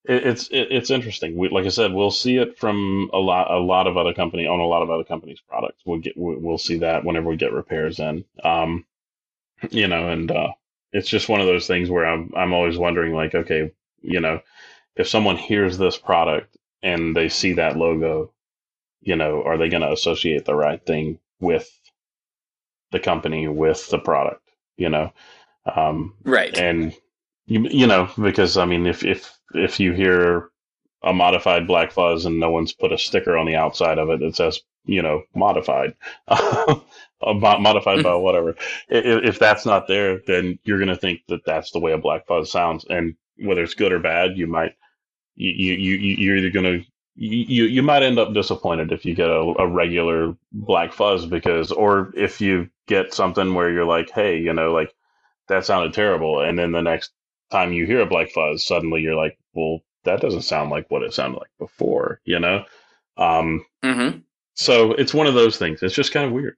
[0.09, 1.37] it, it's it, it's interesting.
[1.37, 4.47] We, like I said, we'll see it from a lot a lot of other company
[4.47, 5.83] on a lot of other companies' products.
[5.85, 8.25] We'll get we'll see that whenever we get repairs in.
[8.43, 8.85] Um,
[9.69, 10.49] you know, and uh,
[10.91, 14.41] it's just one of those things where I'm I'm always wondering, like, okay, you know,
[14.95, 18.31] if someone hears this product and they see that logo,
[19.01, 21.69] you know, are they going to associate the right thing with
[22.91, 25.13] the company, with the product, you know?
[25.65, 26.57] Um, right.
[26.57, 26.95] And
[27.45, 30.49] you, you know, because I mean, if, if, if you hear
[31.03, 34.21] a modified black fuzz and no one's put a sticker on the outside of it
[34.21, 35.95] that says, you know, modified,
[37.23, 38.51] modified by whatever.
[38.89, 41.99] If, if that's not there, then you're going to think that that's the way a
[41.99, 42.85] black fuzz sounds.
[42.89, 44.73] And whether it's good or bad, you might
[45.37, 46.81] you you you're either gonna
[47.15, 51.71] you you might end up disappointed if you get a, a regular black fuzz because
[51.73, 54.93] or if you get something where you're like hey you know like
[55.49, 57.13] that sounded terrible and then the next
[57.51, 61.03] time you hear a black fuzz suddenly you're like well that doesn't sound like what
[61.03, 62.63] it sounded like before you know
[63.17, 64.19] um mm-hmm.
[64.53, 66.55] so it's one of those things it's just kind of weird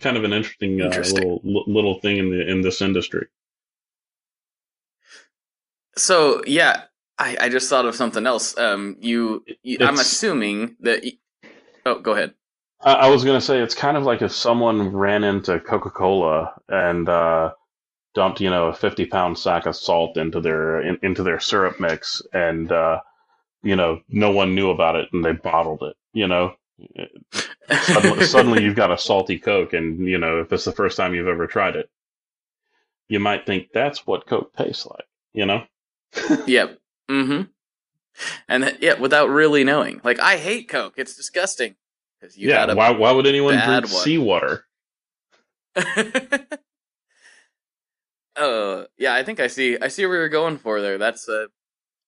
[0.00, 1.18] kind of an interesting, uh, interesting.
[1.24, 3.26] Uh, little little thing in the in this industry
[5.96, 6.84] so yeah
[7.18, 8.56] I, I just thought of something else.
[8.58, 11.04] Um, you, you I'm assuming that.
[11.04, 11.12] You,
[11.86, 12.34] oh, go ahead.
[12.80, 15.90] I, I was going to say it's kind of like if someone ran into Coca
[15.90, 17.52] Cola and uh,
[18.16, 21.78] dumped, you know, a 50 pound sack of salt into their in, into their syrup
[21.78, 23.00] mix, and uh,
[23.62, 25.96] you know, no one knew about it, and they bottled it.
[26.12, 26.54] You know,
[27.82, 31.14] suddenly, suddenly you've got a salty Coke, and you know, if it's the first time
[31.14, 31.90] you've ever tried it,
[33.08, 35.04] you might think that's what Coke tastes like.
[35.34, 35.64] You know.
[36.46, 36.78] yep.
[37.10, 37.42] Mm-hmm.
[38.48, 40.00] And yeah, without really knowing.
[40.02, 40.94] Like I hate Coke.
[40.96, 41.76] It's disgusting.
[42.34, 42.72] You yeah.
[42.72, 42.90] why?
[42.90, 44.02] Why would anyone drink one.
[44.02, 44.64] seawater?
[48.36, 49.14] uh, yeah.
[49.14, 49.78] I think I see.
[49.80, 50.98] I see where you're going for there.
[50.98, 51.46] That's uh,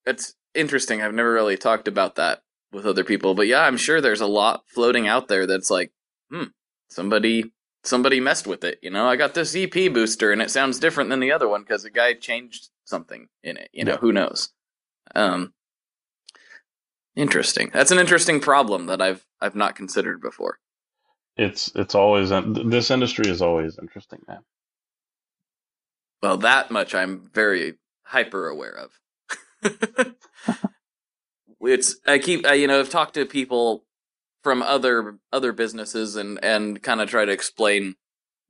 [0.04, 1.02] that's interesting.
[1.02, 4.26] I've never really talked about that with other people, but yeah, I'm sure there's a
[4.26, 5.92] lot floating out there that's like,
[6.30, 6.44] hmm,
[6.88, 7.52] somebody
[7.84, 8.78] somebody messed with it.
[8.82, 11.62] You know, I got this EP booster and it sounds different than the other one
[11.62, 13.70] because the guy changed something in it.
[13.72, 13.98] You know, yeah.
[13.98, 14.50] who knows?
[15.14, 15.54] Um,
[17.16, 17.70] interesting.
[17.72, 20.58] That's an interesting problem that I've I've not considered before.
[21.36, 24.40] It's it's always this industry is always interesting, man.
[26.22, 29.00] Well, that much I'm very hyper aware of.
[31.60, 33.84] it's I keep I, you know I've talked to people
[34.42, 37.96] from other other businesses and and kind of try to explain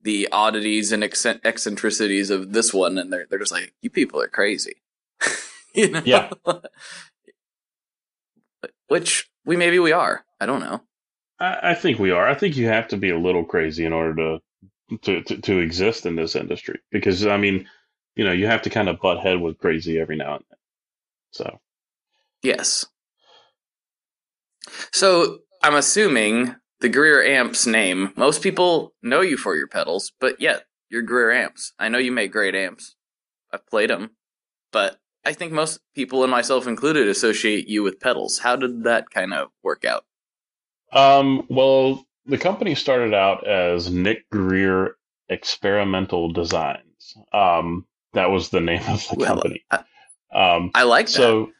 [0.02, 4.28] the oddities and eccentricities of this one, and they're they're just like, you people are
[4.28, 4.82] crazy.
[5.74, 6.02] you know?
[6.04, 6.30] Yeah.
[8.88, 10.24] Which we maybe we are.
[10.40, 10.82] I don't know.
[11.40, 12.26] I, I, think we are.
[12.26, 14.40] I think you have to be a little crazy in order to,
[15.02, 17.68] to to to exist in this industry because I mean,
[18.14, 20.58] you know, you have to kind of butt head with crazy every now and then.
[21.30, 21.60] So.
[22.42, 22.86] Yes.
[24.92, 28.12] So I'm assuming the Greer amps name.
[28.16, 31.72] Most people know you for your pedals, but yet you're Greer amps.
[31.78, 32.94] I know you make great amps.
[33.52, 34.10] I've played them,
[34.72, 38.38] but I think most people, and myself included, associate you with pedals.
[38.38, 40.04] How did that kind of work out?
[40.92, 44.96] Um, well, the company started out as Nick Greer
[45.28, 47.16] Experimental Designs.
[47.32, 49.64] Um, that was the name of the Well, company.
[49.70, 49.84] I-
[50.32, 51.12] Um, I like that.
[51.12, 51.50] so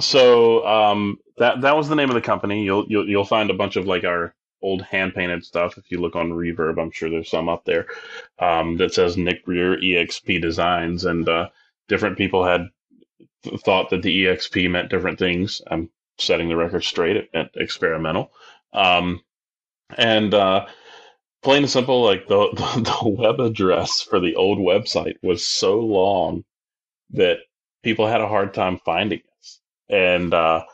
[0.00, 2.62] so um, that that was the name of the company.
[2.64, 5.78] You'll you'll you'll find a bunch of like our old hand painted stuff.
[5.78, 7.86] If you look on Reverb, I'm sure there's some up there
[8.38, 11.48] um, that says Nick Greer EXP Designs, and uh,
[11.88, 12.66] different people had
[13.44, 15.62] th- thought that the EXP meant different things.
[15.70, 15.88] I'm
[16.18, 17.16] setting the record straight.
[17.16, 18.30] It meant experimental,
[18.74, 19.22] um,
[19.96, 20.66] and uh,
[21.42, 25.80] plain and simple, like the, the the web address for the old website was so
[25.80, 26.44] long
[27.10, 27.38] that
[27.82, 29.60] people had a hard time finding us.
[29.88, 30.64] And uh,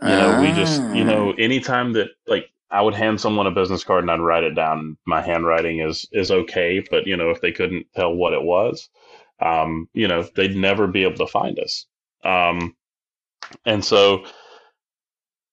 [0.00, 1.06] you know, we just you Ah.
[1.06, 4.54] know, anytime that like I would hand someone a business card and I'd write it
[4.54, 4.96] down.
[5.06, 8.88] My handwriting is is okay, but you know, if they couldn't tell what it was,
[9.40, 11.86] um, you know, they'd never be able to find us.
[12.24, 12.76] Um,
[13.64, 14.24] and so,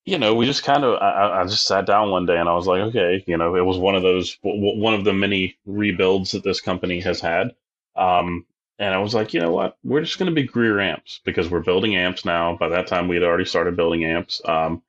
[0.05, 2.53] you know, we just kind of, I, I- just sat down one day and I
[2.55, 6.31] was like, okay, you know, it was one of those, one of the many rebuilds
[6.31, 7.55] that this company has had.
[7.95, 8.45] Um,
[8.79, 9.77] and I was like, you know what?
[9.83, 12.57] We're just going to be Greer amps because we're building amps now.
[12.57, 14.41] By that time, we had already started building amps.
[14.45, 14.81] Um,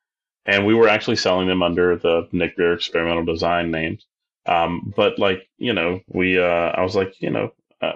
[0.47, 4.07] and we were actually selling them under the Nick Greer experimental design names.
[4.47, 7.93] Um, but like, you know, we, uh, I was like, you know, uh,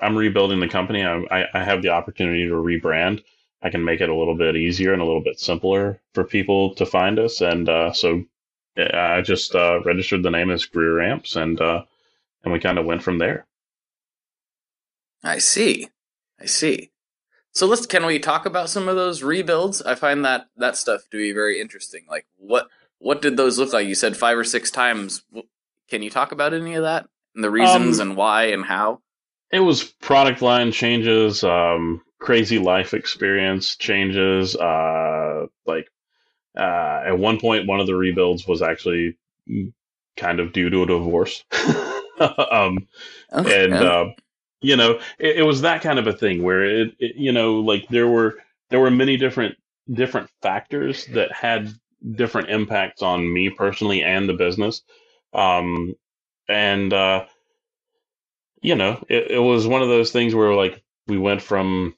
[0.00, 1.04] I'm rebuilding the company.
[1.04, 3.22] I, I, I have the opportunity to rebrand.
[3.62, 6.74] I can make it a little bit easier and a little bit simpler for people
[6.74, 7.40] to find us.
[7.40, 8.24] And uh, so
[8.76, 11.82] I just uh, registered the name as Greer Amps, and uh,
[12.44, 13.46] and we kind of went from there.
[15.24, 15.88] I see.
[16.40, 16.90] I see.
[17.52, 19.80] So let's can we talk about some of those rebuilds?
[19.82, 22.04] I find that that stuff to be very interesting.
[22.08, 23.88] Like what what did those look like?
[23.88, 25.24] You said five or six times.
[25.88, 29.00] Can you talk about any of that and the reasons Um, and why and how?
[29.50, 34.56] It was product line changes, um, crazy life experience changes.
[34.56, 35.88] Uh, like
[36.56, 39.16] uh, at one point, one of the rebuilds was actually
[40.16, 41.44] kind of due to a divorce.
[42.50, 42.86] um,
[43.32, 43.64] Okay.
[43.66, 44.06] and uh,
[44.60, 47.60] you know it, it was that kind of a thing where it, it you know
[47.60, 48.36] like there were
[48.70, 49.56] there were many different
[49.92, 51.72] different factors that had
[52.14, 54.82] different impacts on me personally and the business
[55.34, 55.94] um
[56.48, 57.24] and uh
[58.62, 61.94] you know it, it was one of those things where like we went from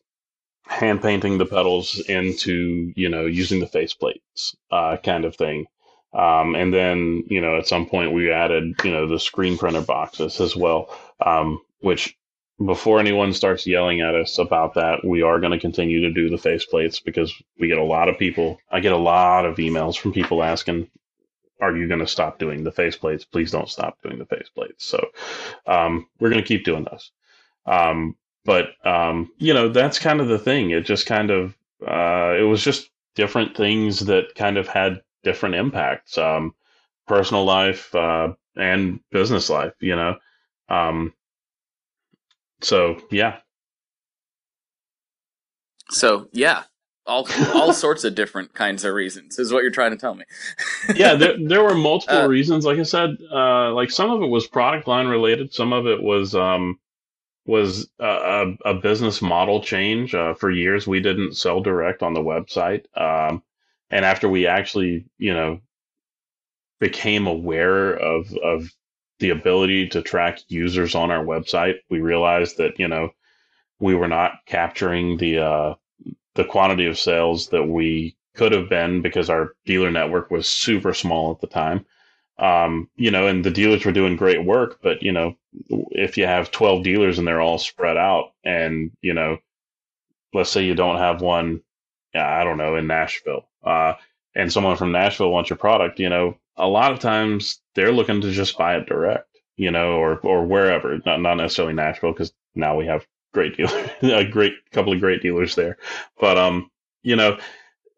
[0.69, 5.67] hand painting the pedals into you know using the faceplates uh kind of thing
[6.13, 9.81] um and then you know at some point we added you know the screen printer
[9.81, 12.17] boxes as well um which
[12.65, 16.29] before anyone starts yelling at us about that, we are going to continue to do
[16.29, 18.59] the face plates because we get a lot of people.
[18.71, 20.91] I get a lot of emails from people asking,
[21.61, 24.49] "Are you going to stop doing the face plates Please don't stop doing the face
[24.49, 25.09] plates So
[25.67, 27.13] um, we're going to keep doing those.
[27.67, 28.17] Um,
[28.49, 30.73] but um, you know, that's kind of the thing.
[30.73, 31.57] It just kind of
[31.87, 36.55] uh, it was just different things that kind of had different impacts, um,
[37.09, 39.75] personal life uh, and business life.
[39.81, 40.17] You know.
[40.71, 41.15] Um,
[42.63, 43.39] so yeah,
[45.91, 46.65] So yeah,
[47.07, 50.25] all all sorts of different kinds of reasons is what you're trying to tell me.
[50.95, 52.67] yeah, there there were multiple Uh, reasons.
[52.67, 55.55] Like I said, uh, like some of it was product line related.
[55.55, 56.79] Some of it was um,
[57.49, 60.15] was a, a, business model change.
[60.15, 63.43] Uh, for years, we didn't sell direct on the website, um,
[63.91, 65.59] and after we actually, you know,
[66.79, 68.71] became aware of of
[69.19, 73.09] the ability to track users on our website, we realized that you know
[73.81, 75.75] we were not capturing the uh,
[76.35, 80.93] the quantity of sales that we could have been because our dealer network was super
[80.93, 81.87] small at the time.
[82.39, 85.37] Um, you know, and the dealers were doing great work, but you know,
[85.91, 89.39] if you have 12 dealers and they're all spread out and, you know,
[90.33, 91.63] let's say you don't have one,
[92.15, 93.95] I don't know, in Nashville, uh,
[94.35, 98.21] and someone from Nashville wants your product, you know, a lot of times they're looking
[98.21, 102.33] to just buy it direct, you know, or, or wherever, not, not necessarily Nashville, because
[102.55, 105.77] now we have great dealers, a great couple of great dealers there.
[106.21, 106.71] But, um,
[107.03, 107.39] you know,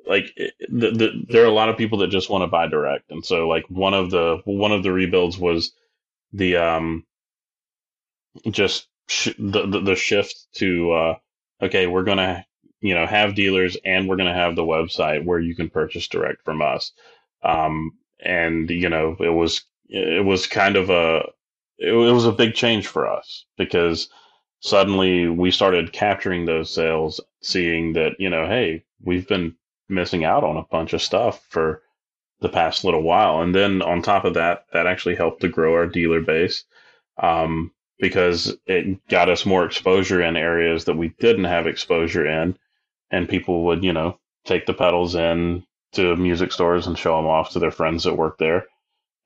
[0.06, 3.10] like the, the, there are a lot of people that just want to buy direct.
[3.10, 5.72] And so like one of the, one of the rebuilds was
[6.32, 7.06] the, um,
[8.50, 11.14] just sh- the, the, the shift to, uh,
[11.62, 12.44] okay, we're to,
[12.80, 16.44] you know, have dealers and we're to have the website where you can purchase direct
[16.44, 16.92] from us.
[17.42, 21.22] Um, and you know, it was, it was kind of a,
[21.78, 24.08] it, it was a big change for us because
[24.60, 29.56] suddenly we started capturing those sales, seeing that, you know, hey, we've been
[29.90, 31.83] missing out on a bunch of stuff for
[32.40, 33.42] the past little while.
[33.42, 36.64] And then on top of that, that actually helped to grow our dealer base
[37.18, 42.57] um, because it got us more exposure in areas that we didn't have exposure in.
[43.11, 47.26] And people would, you know, take the pedals in to music stores and show them
[47.26, 48.66] off to their friends that work there.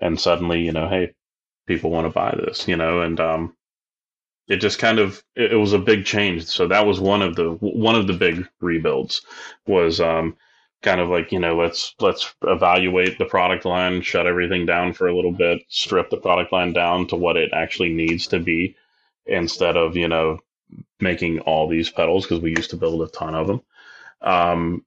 [0.01, 1.15] And suddenly, you know, hey,
[1.67, 3.57] people want to buy this, you know, and um,
[4.49, 6.45] it just kind of it, it, was a big change.
[6.47, 9.23] So that was one of the one of the big rebuilds
[9.67, 10.37] was um,
[10.85, 15.09] kind of like you know let's let's evaluate the product line, shut everything down for
[15.09, 18.77] a little bit, strip the product line down to what it actually needs to be,
[19.27, 20.39] instead of you know
[21.01, 23.63] making all these pedals because we used to build a ton of them.
[24.21, 24.85] Um,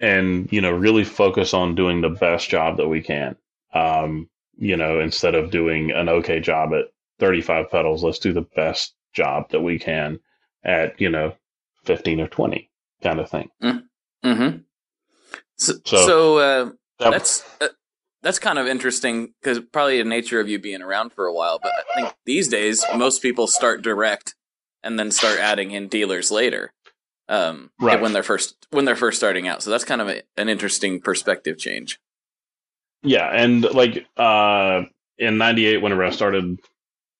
[0.00, 3.36] and you know really focus on doing the best job that we can
[3.74, 6.86] um, you know instead of doing an okay job at
[7.18, 10.18] 35 pedals let's do the best job that we can
[10.64, 11.34] at you know
[11.84, 12.70] 15 or 20
[13.02, 14.56] kind of thing mm-hmm.
[15.60, 16.64] So, so, so uh,
[16.98, 17.68] that, that's uh,
[18.22, 21.58] that's kind of interesting because probably the nature of you being around for a while
[21.62, 24.34] but i think these days most people start direct
[24.82, 26.72] and then start adding in dealers later
[27.30, 28.00] um, right.
[28.00, 29.62] when they're first when they're first starting out.
[29.62, 31.98] So that's kind of a, an interesting perspective change.
[33.02, 34.82] Yeah, and like uh,
[35.16, 36.58] in '98, whenever I started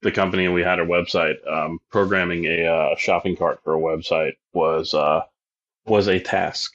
[0.03, 3.81] the company and we had our website, um, programming a uh, shopping cart for a
[3.81, 5.22] website was uh,
[5.87, 6.72] was a task.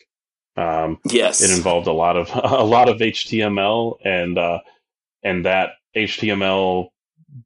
[0.57, 4.59] Um, yes, it involved a lot of a lot of HTML and uh,
[5.23, 6.89] and that HTML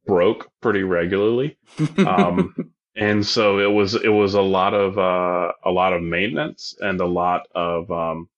[0.06, 1.58] broke pretty regularly.
[1.98, 2.56] Um,
[2.96, 7.00] and so it was it was a lot of uh, a lot of maintenance and
[7.00, 8.30] a lot of um,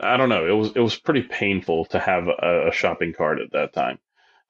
[0.00, 3.40] I don't know it was it was pretty painful to have a, a shopping cart
[3.40, 3.98] at that time,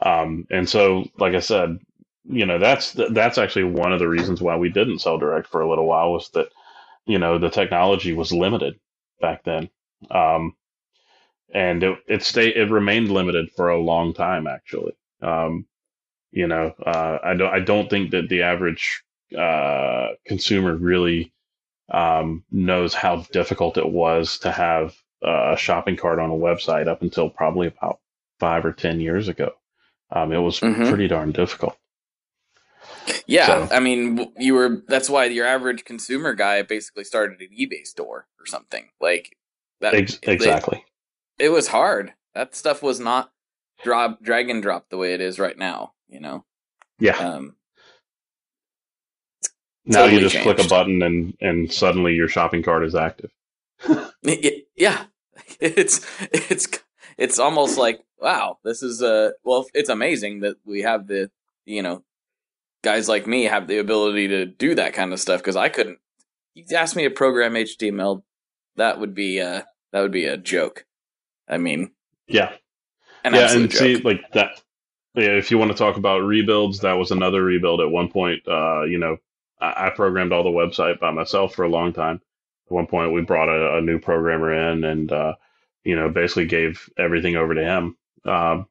[0.01, 1.79] um, and so like I said,
[2.25, 5.61] you know that's that's actually one of the reasons why we didn't sell direct for
[5.61, 6.49] a little while was that
[7.05, 8.79] you know the technology was limited
[9.23, 9.71] back then,
[10.11, 10.55] um,
[11.55, 14.93] and it it stayed it remained limited for a long time actually.
[15.23, 15.67] Um,
[16.31, 19.03] you know, uh, I don't I don't think that the average
[19.39, 21.33] uh, consumer really
[21.91, 27.03] um, knows how difficult it was to have a shopping cart on a website up
[27.03, 28.01] until probably about
[28.41, 29.53] five or ten years ago.
[30.11, 30.89] Um, it was mm-hmm.
[30.89, 31.77] pretty darn difficult.
[33.27, 33.75] Yeah, so.
[33.75, 34.83] I mean, you were.
[34.89, 39.37] That's why your average consumer guy basically started an eBay store or something like
[39.81, 39.95] that.
[39.95, 40.85] Ex- exactly.
[41.39, 42.15] It, it was hard.
[42.35, 43.33] That stuff was not
[43.83, 46.45] drop drag and drop the way it is right now you know?
[47.01, 47.17] Yeah.
[47.17, 47.57] Um,
[49.85, 50.57] now totally you just changed.
[50.57, 53.31] click a button and, and suddenly your shopping cart is active.
[54.77, 55.05] yeah.
[55.61, 56.67] It's, it's,
[57.19, 61.31] it's almost like, wow, this is, a well, it's amazing that we have the,
[61.67, 62.03] you know,
[62.83, 65.99] guys like me have the ability to do that kind of stuff because I couldn't.
[66.55, 68.23] You ask me to program HTML,
[68.77, 70.85] that would be, uh, that would be a joke.
[71.49, 71.93] I mean,
[72.27, 72.53] yeah,
[73.25, 73.79] yeah, and joke.
[73.79, 74.63] see, like that
[75.15, 78.47] yeah, if you want to talk about rebuilds, that was another rebuild at one point.
[78.49, 79.19] Uh, you know,
[79.61, 82.21] I, I, programmed all the website by myself for a long time.
[82.67, 85.35] At one point, we brought a, a new programmer in and, uh,
[85.85, 88.67] you know, basically gave everything over to him um,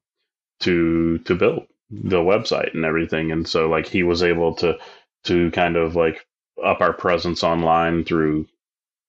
[0.61, 3.31] to to build the website and everything.
[3.31, 4.77] And so, like, he was able to
[5.25, 6.25] to kind of like
[6.63, 8.47] up our presence online through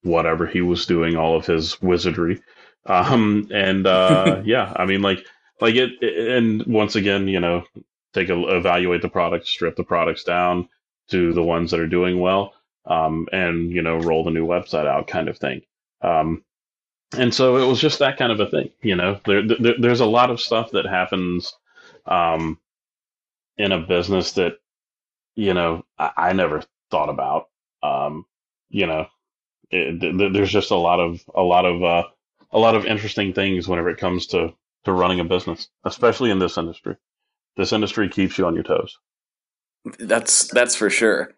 [0.02, 2.40] whatever he was doing, all of his wizardry.
[2.84, 5.24] Um, and uh, yeah, I mean, like
[5.62, 7.64] like it, it, and once again you know
[8.12, 10.68] take a evaluate the products strip the products down
[11.08, 12.54] to the ones that are doing well
[12.86, 15.62] um, and you know roll the new website out kind of thing
[16.02, 16.44] um,
[17.16, 20.00] and so it was just that kind of a thing you know there, there there's
[20.00, 21.54] a lot of stuff that happens
[22.06, 22.58] um,
[23.58, 24.54] in a business that
[25.34, 27.48] you know I, I never thought about
[27.82, 28.24] um,
[28.68, 29.06] you know
[29.70, 32.04] it, th- there's just a lot of a lot of uh,
[32.50, 36.38] a lot of interesting things whenever it comes to to running a business, especially in
[36.38, 36.96] this industry.
[37.56, 38.98] This industry keeps you on your toes.
[39.98, 41.32] That's that's for sure.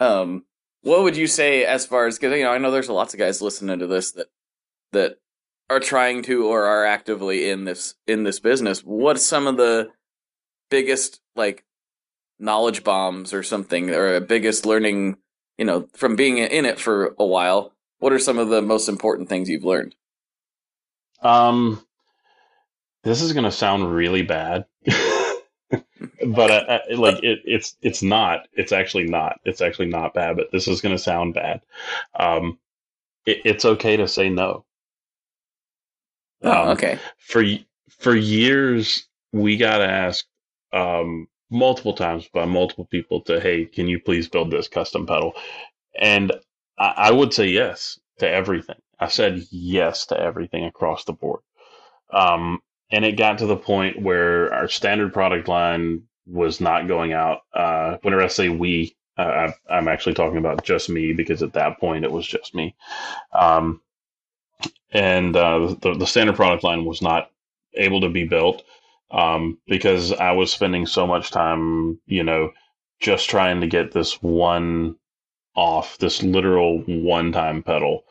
[0.00, 0.44] Um,
[0.82, 3.20] what would you say as far as because you know I know there's lots of
[3.20, 4.28] guys listening to this that
[4.92, 5.18] that
[5.70, 8.80] are trying to or are actively in this in this business.
[8.80, 9.90] What's some of the
[10.70, 11.64] biggest like
[12.38, 15.16] knowledge bombs or something or biggest learning
[15.56, 17.72] you know from being in it for a while?
[17.98, 19.94] What are some of the most important things you've learned?
[21.20, 21.84] Um,
[23.02, 24.66] this is going to sound really bad.
[26.26, 28.48] but uh, uh, like it, it's it's not.
[28.52, 29.40] It's actually not.
[29.44, 30.36] It's actually not bad.
[30.36, 31.62] But this is going to sound bad.
[32.18, 32.58] Um,
[33.26, 34.64] it, it's okay to say no.
[36.42, 36.98] Oh, um, okay.
[37.18, 37.44] For
[37.98, 40.27] for years, we got asked
[40.72, 45.34] um, multiple times by multiple people to, "Hey, can you please build this custom pedal?"
[45.98, 46.32] And
[46.78, 48.76] I, I would say yes, to everything.
[49.00, 51.40] I said yes to everything across the board.
[52.12, 52.60] Um,
[52.90, 57.40] and it got to the point where our standard product line was not going out.
[57.52, 61.52] Uh, whenever I say we, uh, I, am actually talking about just me because at
[61.54, 62.74] that point it was just me.
[63.32, 63.80] Um,
[64.90, 67.30] and uh, the, the standard product line was not
[67.74, 68.62] able to be built
[69.10, 72.50] um, because I was spending so much time, you know,
[73.00, 74.96] just trying to get this one
[75.54, 78.04] off, this literal one time pedal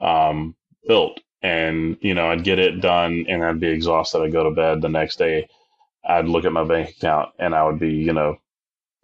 [0.00, 0.54] um,
[0.86, 1.20] built.
[1.42, 4.22] And, you know, I'd get it done and I'd be exhausted.
[4.22, 5.48] I'd go to bed the next day.
[6.06, 8.36] I'd look at my bank account and I would be, you know,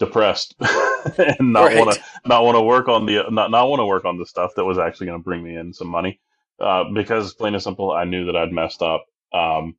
[0.00, 0.54] depressed
[1.18, 1.78] and not right.
[1.78, 4.26] want to not want to work on the not not want to work on the
[4.26, 6.18] stuff that was actually going to bring me in some money
[6.58, 9.76] uh, because plain and simple I knew that I'd messed up um,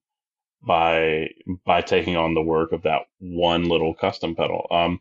[0.63, 1.29] by
[1.65, 4.67] by taking on the work of that one little custom pedal.
[4.71, 4.99] Um,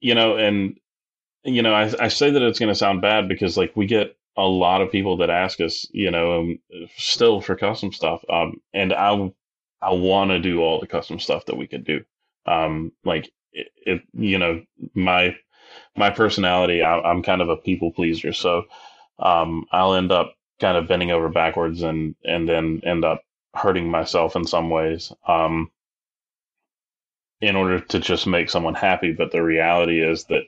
[0.00, 0.78] you know and
[1.44, 4.16] you know I, I say that it's going to sound bad because like we get
[4.36, 6.58] a lot of people that ask us you know um,
[6.96, 9.32] still for custom stuff um, and I
[9.80, 12.04] I want to do all the custom stuff that we could do.
[12.46, 14.62] Um, like it, it, you know
[14.94, 15.36] my
[15.96, 18.32] my personality I, am kind of a people pleaser.
[18.32, 18.64] So
[19.20, 23.22] um, i'll end up kind of bending over backwards and and then end up
[23.58, 25.70] hurting myself in some ways um,
[27.40, 30.44] in order to just make someone happy but the reality is that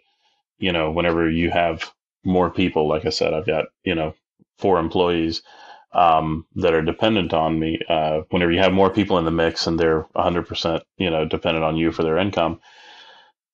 [0.58, 1.92] you know whenever you have
[2.24, 4.14] more people like i said i've got you know
[4.58, 5.42] four employees
[5.94, 9.66] um, that are dependent on me uh, whenever you have more people in the mix
[9.66, 12.52] and they're 100% you know dependent on you for their income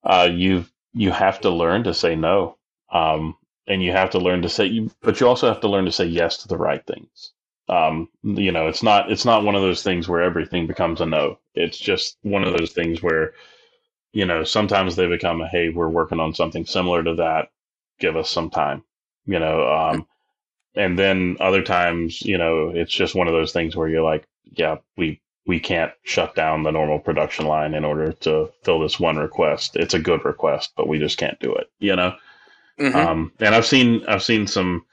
[0.04, 2.56] uh, you you have to learn to say no,
[2.92, 3.36] um,
[3.66, 5.92] and you have to learn to say, you, but you also have to learn to
[5.92, 7.32] say yes to the right things.
[7.68, 11.06] Um, you know, it's not it's not one of those things where everything becomes a
[11.06, 11.38] no.
[11.54, 13.32] It's just one of those things where,
[14.12, 17.50] you know, sometimes they become a hey, we're working on something similar to that.
[17.98, 18.84] Give us some time.
[19.26, 20.06] You know, um,
[20.76, 24.24] and then other times, you know, it's just one of those things where you're like,
[24.52, 28.98] yeah, we we can't shut down the normal production line in order to fill this
[28.98, 29.76] one request.
[29.76, 32.16] It's a good request, but we just can't do it, you know?
[32.80, 32.96] Mm-hmm.
[32.96, 34.84] Um, and I've seen, I've seen some,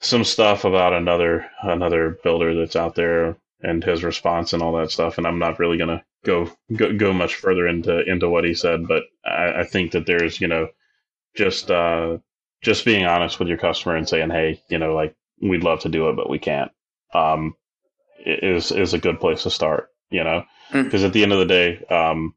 [0.00, 4.90] some stuff about another, another builder that's out there and his response and all that
[4.90, 5.18] stuff.
[5.18, 8.54] And I'm not really going to go, go, go much further into, into what he
[8.54, 10.68] said, but I, I think that there's, you know,
[11.34, 12.18] just, uh,
[12.62, 15.88] just being honest with your customer and saying, Hey, you know, like we'd love to
[15.88, 16.70] do it, but we can't.
[17.14, 17.54] Um,
[18.26, 19.90] is is a good place to start.
[20.10, 21.06] You know, because mm.
[21.06, 22.34] at the end of the day, um,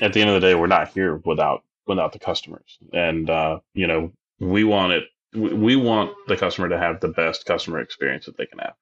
[0.00, 3.60] at the end of the day, we're not here without without the customers, and uh,
[3.74, 5.04] you know, we want it.
[5.36, 8.74] We, want the customer to have the best customer experience that they can have.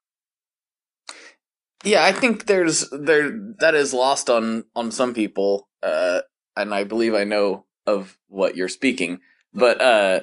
[1.84, 6.20] Yeah, I think there's there that is lost on on some people, uh,
[6.56, 9.20] and I believe I know of what you're speaking.
[9.52, 10.20] But uh,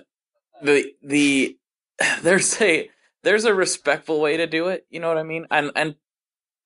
[0.64, 1.58] the the
[2.22, 2.90] there's a
[3.24, 4.86] there's a respectful way to do it.
[4.90, 5.46] You know what I mean?
[5.52, 5.96] And and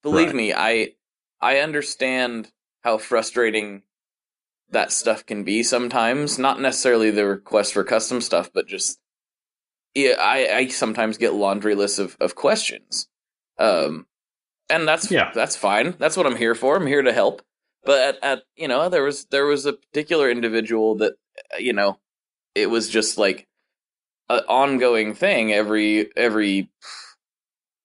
[0.02, 0.36] believe right.
[0.36, 0.92] me, I
[1.40, 2.50] I understand
[2.82, 3.82] how frustrating
[4.70, 6.38] that stuff can be sometimes.
[6.38, 8.98] Not necessarily the request for custom stuff, but just
[9.96, 13.08] I, I sometimes get laundry lists of, of questions.
[13.58, 14.06] Um
[14.68, 15.30] and that's yeah.
[15.34, 15.94] that's fine.
[15.98, 16.76] That's what I'm here for.
[16.76, 17.42] I'm here to help.
[17.84, 21.14] But at, at you know, there was there was a particular individual that
[21.58, 21.98] you know,
[22.54, 23.46] it was just like
[24.28, 26.68] an ongoing thing every every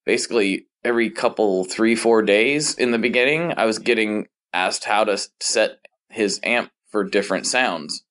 [0.05, 5.17] basically every couple three four days in the beginning i was getting asked how to
[5.39, 5.77] set
[6.09, 8.03] his amp for different sounds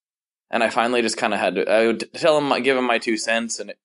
[0.51, 2.99] and i finally just kind of had to i would tell him give him my
[2.99, 3.79] two cents and it,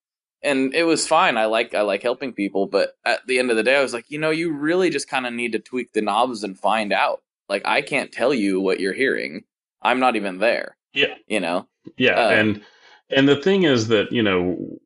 [0.45, 3.57] and it was fine i like i like helping people but at the end of
[3.57, 5.91] the day i was like you know you really just kind of need to tweak
[5.93, 9.43] the knobs and find out like i can't tell you what you're hearing
[9.81, 11.67] i'm not even there yeah you know
[11.97, 12.63] yeah uh, and
[13.09, 14.79] and the thing is that, you know,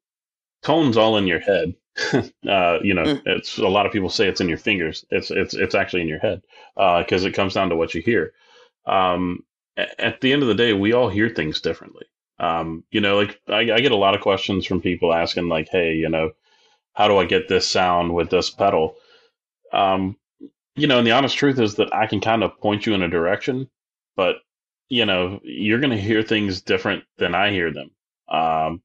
[0.61, 1.75] tone's all in your head.
[2.13, 3.21] uh, you know, mm.
[3.25, 5.05] it's a lot of people say it's in your fingers.
[5.09, 6.41] It's it's it's actually in your head
[6.75, 8.33] because uh, it comes down to what you hear.
[8.85, 9.43] Um,
[9.77, 12.05] at the end of the day, we all hear things differently.
[12.39, 15.69] Um, you know, like I, I get a lot of questions from people asking, like,
[15.71, 16.31] "Hey, you know,
[16.93, 18.95] how do I get this sound with this pedal?"
[19.73, 20.17] Um,
[20.75, 23.03] you know, and the honest truth is that I can kind of point you in
[23.03, 23.69] a direction,
[24.15, 24.37] but
[24.89, 27.91] you know, you're going to hear things different than I hear them.
[28.27, 28.81] Um,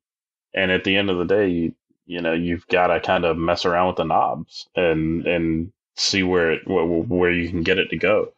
[0.54, 1.74] and at the end of the day, you,
[2.06, 6.22] you know, you've got to kind of mess around with the knobs and, and see
[6.22, 8.32] where it, where you can get it to go.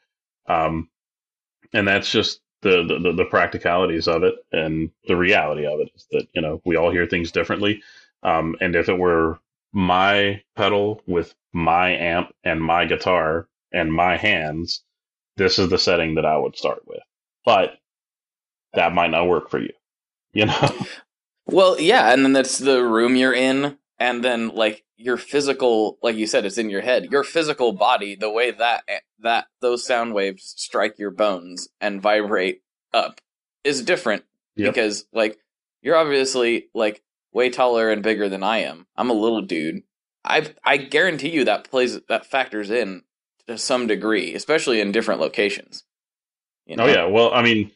[0.48, 0.88] Um,
[1.72, 4.36] and that's just the, the, the practicalities of it.
[4.52, 7.82] And the reality of it is that, you know, we all hear things differently.
[8.22, 9.38] Um, and if it were
[9.72, 14.82] my pedal with my amp and my guitar and my hands,
[15.36, 17.02] this is the setting that I would start with.
[17.44, 17.78] But
[18.74, 19.70] that might not work for you
[20.34, 20.70] you know
[21.46, 26.16] Well, yeah, and then that's the room you're in, and then like your physical, like
[26.16, 27.08] you said, it's in your head.
[27.10, 32.02] Your physical body, the way that eh, that those sound waves strike your bones and
[32.02, 33.20] vibrate up,
[33.64, 34.24] is different
[34.56, 34.74] Yep.
[34.74, 35.38] because like
[35.82, 38.86] you're obviously like way taller and bigger than I am.
[38.96, 39.82] I'm a little dude.
[40.24, 43.02] I I guarantee you that plays that factors in
[43.46, 45.84] to some degree, especially in different locations.
[46.66, 46.84] You oh, know?
[46.84, 47.70] Oh yeah, well, I mean,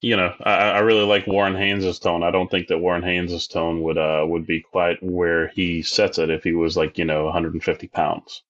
[0.00, 2.22] you know, I, I really like Warren Haynes' tone.
[2.22, 6.18] I don't think that Warren Haynes' tone would uh would be quite where he sets
[6.18, 8.42] it if he was like you know 150 pounds.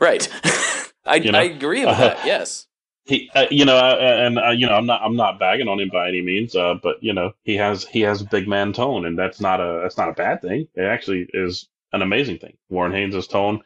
[0.00, 0.28] right.
[1.06, 1.38] I You know?
[1.38, 2.18] I agree with that.
[2.26, 2.66] Yes.
[3.04, 5.78] He, uh, you know, uh, and uh, you know, I'm not I'm not bagging on
[5.78, 9.06] him by any means, uh, but you know, he has he has big man tone,
[9.06, 10.66] and that's not a that's not a bad thing.
[10.74, 12.56] It actually is an amazing thing.
[12.68, 13.62] Warren Haynes' tone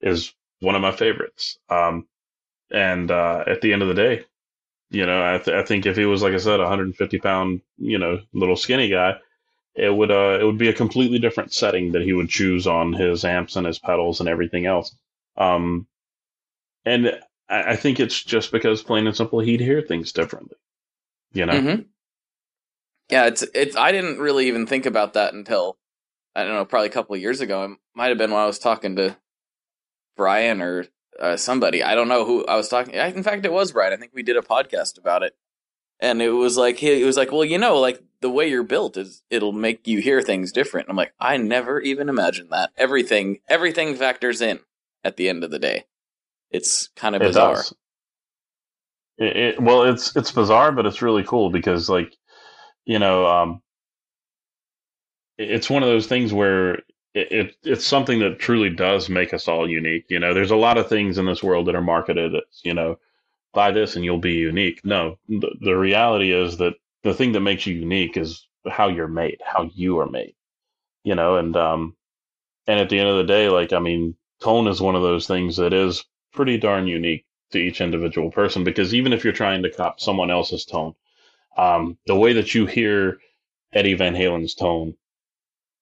[0.00, 1.58] is one of my favorites.
[1.68, 2.08] Um,
[2.70, 4.24] and uh, at the end of the day,
[4.90, 7.62] you know, I, th- I think if he was like I said, a 150 pound,
[7.78, 9.18] you know, little skinny guy,
[9.76, 12.92] it would uh, it would be a completely different setting that he would choose on
[12.92, 14.94] his amps and his pedals and everything else.
[15.36, 15.86] Um,
[16.84, 17.08] and
[17.48, 20.56] I, I think it's just because plain and simple he'd hear things differently.
[21.32, 21.90] You know, hmm
[23.10, 23.76] Yeah, it's it's.
[23.76, 25.78] I didn't really even think about that until
[26.36, 27.64] I don't know, probably a couple of years ago.
[27.64, 29.16] It might have been when I was talking to
[30.16, 30.86] Brian or
[31.20, 31.82] uh, somebody.
[31.82, 32.98] I don't know who I was talking.
[32.98, 33.92] I- In fact, it was Brian.
[33.92, 35.36] I think we did a podcast about it,
[36.00, 38.62] and it was like he it was like, well, you know, like the way you're
[38.62, 40.88] built is it'll make you hear things different.
[40.90, 42.70] I'm like, I never even imagined that.
[42.76, 44.60] Everything everything factors in
[45.04, 45.84] at the end of the day.
[46.50, 47.54] It's kind of it bizarre.
[47.54, 47.74] does.
[49.18, 52.16] It, it, well, it's it's bizarre, but it's really cool because, like,
[52.86, 53.62] you know, um,
[55.38, 56.80] it's one of those things where
[57.14, 60.04] it, it it's something that truly does make us all unique.
[60.08, 62.32] You know, there's a lot of things in this world that are marketed
[62.62, 62.98] you know,
[63.52, 64.80] buy this and you'll be unique.
[64.84, 69.08] No, the, the reality is that the thing that makes you unique is how you're
[69.08, 70.34] made, how you are made.
[71.02, 71.96] You know, and um,
[72.66, 75.26] and at the end of the day, like, I mean, tone is one of those
[75.26, 79.62] things that is pretty darn unique to each individual person because even if you're trying
[79.62, 80.94] to cop someone else's tone,
[81.56, 83.18] um, the way that you hear
[83.72, 84.94] Eddie Van Halen's tone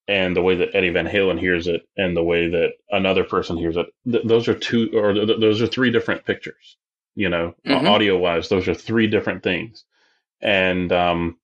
[0.09, 3.59] and the way that Eddie Van Halen hears it and the way that another person
[3.59, 6.79] hears it, th- those are two or th- those are three different pictures.
[7.17, 7.89] You know, Mhm.
[7.89, 9.85] audio wise, those are three different things,
[10.41, 11.39] and um,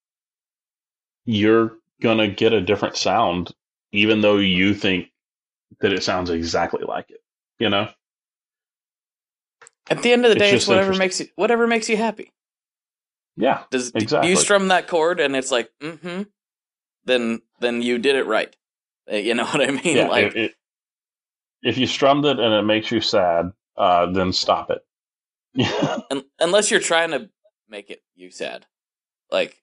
[1.26, 3.52] you're gonna get a different sound
[3.92, 5.08] even though you think
[5.80, 7.22] that it sounds exactly like it.
[7.58, 7.88] You know.
[9.90, 12.32] At the end of the It's day, it's whatever makes you whatever makes you happy.
[13.36, 13.64] Yeah.
[13.70, 14.30] Does do Exactly.
[14.30, 16.22] you strum that chord and it's like, mm-hmm,
[17.04, 18.54] then then you did it right.
[19.12, 19.96] Uh, You know what I mean?
[19.96, 20.08] Yeah.
[20.08, 20.54] like it, it,
[21.62, 24.84] if you strummed it and it makes you sad, uh, then stop it.
[26.10, 27.30] un- unless you're trying to
[27.68, 28.66] make it you sad,
[29.30, 29.56] like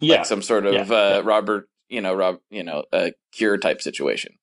[0.00, 0.16] Yeah.
[0.18, 1.20] like some sort of Yeah, uh, yeah.
[1.24, 4.34] Robert, you know, Rob, you know, a cure type situation.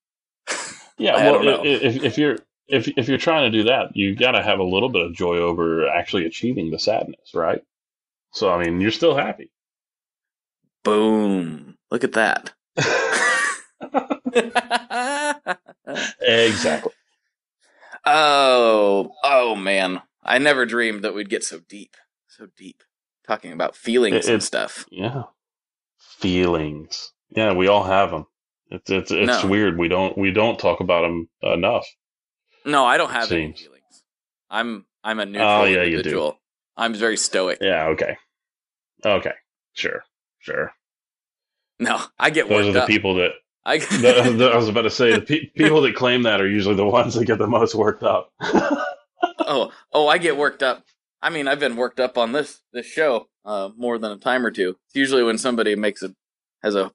[0.97, 1.15] Yeah.
[1.15, 1.61] I Well, don't know.
[1.63, 2.37] i- if, if you're
[2.67, 5.13] if if you're trying to do that, you got to have a little bit of
[5.13, 7.61] joy over actually achieving the sadness, right?
[8.31, 9.51] So I mean, you're still happy.
[10.83, 11.74] Boom!
[11.91, 12.53] Look at that.
[16.21, 16.91] exactly.
[18.05, 20.01] oh, oh man!
[20.23, 21.95] I never dreamed that we'd get so deep,
[22.27, 22.83] so deep,
[23.27, 24.85] talking about feelings It- and stuff.
[24.91, 25.23] Yeah.
[25.97, 27.11] Feelings.
[27.29, 28.25] Yeah, we all have them.
[28.69, 29.49] It's it's it's No.
[29.49, 29.77] weird.
[29.77, 31.85] We don't we don't talk about them enough.
[32.65, 34.03] No, I don't have any feelings.
[34.49, 35.97] I'm I'm a oh, neutral Oh, yeah, you do.
[35.97, 36.39] individual.
[36.77, 37.59] I'm very stoic.
[37.61, 37.87] Yeah.
[37.87, 38.17] Okay.
[39.05, 39.33] Okay.
[39.73, 40.03] Sure.
[40.39, 40.71] Sure.
[41.79, 42.87] No, I get Those worked are the up.
[42.87, 43.31] people that
[43.65, 46.47] I the, the- I was about to say the pe- people that claim that are
[46.47, 48.31] usually the ones that get the most worked up.
[48.41, 50.83] oh oh I get worked up.
[51.21, 54.45] I mean, I've been worked up on this this show uh, more than a time
[54.45, 54.77] or two.
[54.87, 56.13] It's usually when somebody makes a
[56.63, 56.91] has a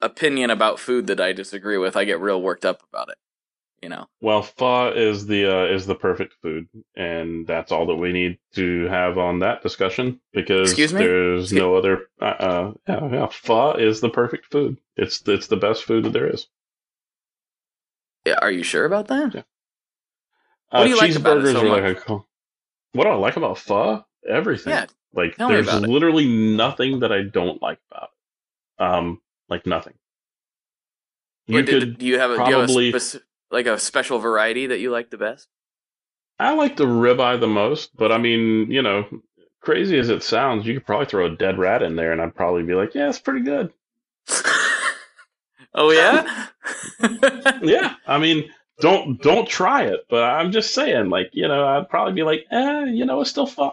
[0.00, 3.18] opinion about food that I disagree with, I get real worked up about it.
[3.82, 4.06] You know.
[4.20, 8.38] well, pho is the uh, is the perfect food, and that's all that we need
[8.54, 12.02] to have on that discussion because there's Excuse- no other.
[12.20, 14.78] Uh, uh, yeah, yeah, pho is the perfect food.
[14.96, 16.46] It's it's the best food that there is.
[18.26, 19.34] Yeah, are you sure about that?
[19.34, 19.42] Yeah.
[20.70, 22.08] What do you like about it cheeseburgers so are like much?
[22.08, 22.24] a
[22.92, 24.04] what do I like about pho?
[24.28, 24.72] Everything.
[24.72, 24.86] Yeah.
[25.14, 25.88] Like there's about it.
[25.88, 28.10] literally nothing that I don't like about
[28.78, 28.82] it.
[28.82, 29.94] Um, like nothing.
[31.46, 31.98] You do, could.
[31.98, 34.80] do you have a, do probably- you have a speci- like a special variety that
[34.80, 35.48] you like the best?
[36.38, 39.06] I like the ribeye the most, but I mean, you know,
[39.60, 42.34] crazy as it sounds, you could probably throw a dead rat in there, and I'd
[42.34, 43.72] probably be like, yeah, it's pretty good.
[45.74, 46.46] oh yeah.
[47.62, 51.88] Yeah, I mean, don't don't try it, but I'm just saying, like, you know, I'd
[51.90, 53.72] probably be like, eh, you know, it's still fun.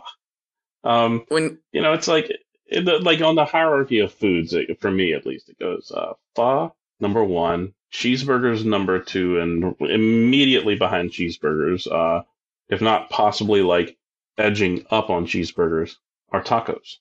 [0.83, 2.29] Um, when you know, it's like
[2.67, 6.13] it- like on the hierarchy of foods, it, for me at least, it goes uh,
[6.35, 12.23] pho number one, cheeseburgers number two, and immediately behind cheeseburgers, uh,
[12.69, 13.97] if not possibly like
[14.37, 15.95] edging up on cheeseburgers,
[16.31, 16.97] are tacos.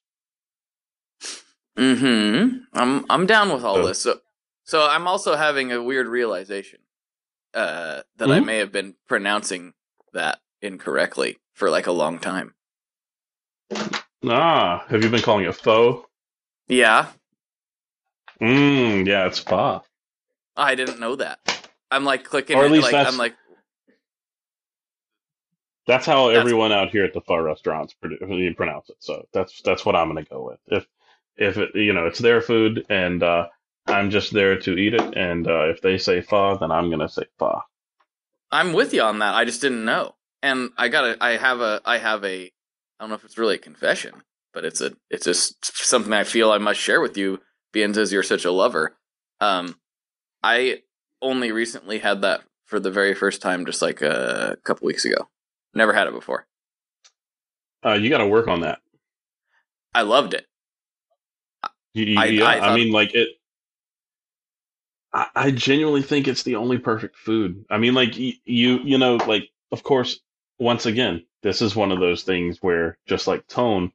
[1.77, 2.59] Mm-hmm.
[2.73, 4.01] I'm I'm down with all So- this.
[4.01, 4.21] So
[4.65, 6.81] so I'm also having a weird realization
[7.55, 8.45] uh, that I Mhm.
[8.47, 9.75] may have been pronouncing
[10.13, 12.55] that incorrectly for like a long time.
[14.29, 16.09] Ah, have you been calling it pho?
[16.69, 17.07] Yeah,
[18.41, 19.83] Mmm, yeah, it's pho.
[20.57, 21.39] I didn't know that.
[21.91, 23.35] I'm like clicking Or at it, least like that's- I'm like
[25.87, 28.17] That's how That's- everyone out here at the pho restaurants pro-
[28.57, 28.97] pronounce it.
[29.01, 30.59] So that's that's what I'm going to go with.
[30.67, 30.87] If
[31.37, 33.47] if it, you know it's their food and uh,
[33.87, 36.99] I'm just there to eat it, and uh, if they say pho, then I'm going
[37.01, 37.61] to say pho.
[38.51, 39.35] I'm with you on that.
[39.35, 40.15] I just didn't know.
[40.43, 42.51] And I got to I have a I have a I
[43.01, 46.51] don't know if it's really a confession, but it's a it's just something I feel
[46.51, 47.41] I must share with you
[47.73, 48.97] being as you're such a lover.
[49.41, 49.77] Um
[50.43, 50.83] I
[51.23, 55.29] only recently had that for the very first time just like a couple weeks ago.
[55.75, 56.47] Never had it before.
[57.85, 58.81] Uh, you got to work on that.
[59.95, 60.47] I loved it.
[61.95, 63.29] You, you- I- yeah, I I, mean, like it.
[65.13, 67.65] I, I genuinely think it's the only perfect food.
[67.71, 70.21] I mean, like you, you know, like of course,
[70.59, 73.93] once again, this is one of those things where just like tone,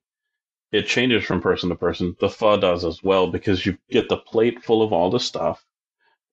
[0.71, 2.15] it changes from person to person.
[2.19, 5.63] The pho does as well because you get the plate full of all the stuff,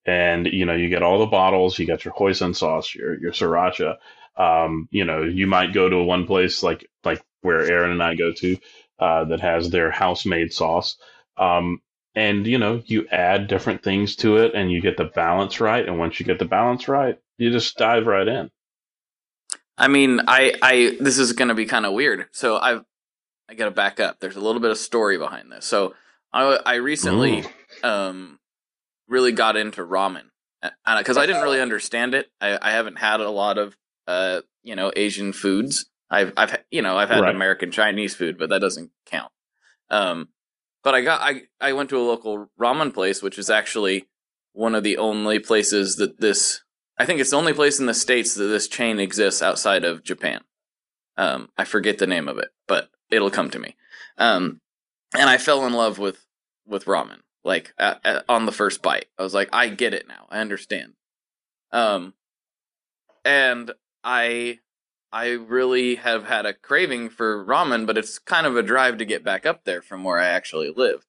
[0.08, 1.78] and you know you get all the bottles.
[1.78, 3.96] You got your hoisin sauce, your your sriracha.
[4.36, 8.14] Um, you know, you might go to one place like like where Aaron and I
[8.14, 8.56] go to
[8.98, 10.96] uh, that has their house made sauce.
[11.36, 11.82] Um,
[12.14, 15.86] and you know, you add different things to it and you get the balance right.
[15.86, 18.50] And once you get the balance right, you just dive right in.
[19.76, 22.26] I mean, I, I, this is going to be kind of weird.
[22.32, 22.84] So I've,
[23.48, 24.18] I got to back up.
[24.18, 25.66] There's a little bit of story behind this.
[25.66, 25.94] So
[26.32, 27.44] I, I recently,
[27.84, 28.37] um,
[29.08, 30.24] really got into ramen
[30.98, 32.30] because I didn't really understand it.
[32.40, 35.86] I, I haven't had a lot of, uh, you know, Asian foods.
[36.10, 37.34] I've, I've, you know, I've had Right.
[37.34, 39.30] American Chinese food, but that doesn't count.
[39.90, 40.28] Um,
[40.82, 44.06] but I got, I, I went to a local ramen place, which is actually
[44.52, 46.62] one of the only places that this
[46.98, 50.02] I think it's the only place in the states that this chain exists outside of
[50.02, 50.40] Japan.
[51.16, 53.76] Um, I forget the name of it, but it'll come to me.
[54.18, 54.60] Um,
[55.16, 56.24] and I fell in love with
[56.66, 59.06] with ramen like at, at- on the first bite.
[59.18, 60.26] I was like, I get it now.
[60.30, 60.94] I understand.
[61.72, 62.14] Um,
[63.24, 63.72] and
[64.04, 64.60] I
[65.12, 69.04] I really have had a craving for ramen, but it's kind of a drive to
[69.04, 71.06] get back up there from where I actually live,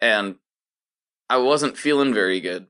[0.00, 0.36] and
[1.28, 2.68] I wasn't feeling very good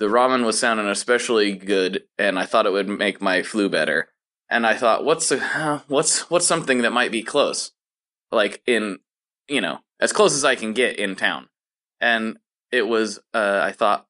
[0.00, 4.08] the ramen was sounding especially good and i thought it would make my flu better
[4.48, 7.70] and i thought what's a, what's what's something that might be close
[8.32, 8.98] like in
[9.46, 11.48] you know as close as i can get in town
[12.00, 12.38] and
[12.72, 14.06] it was uh, i thought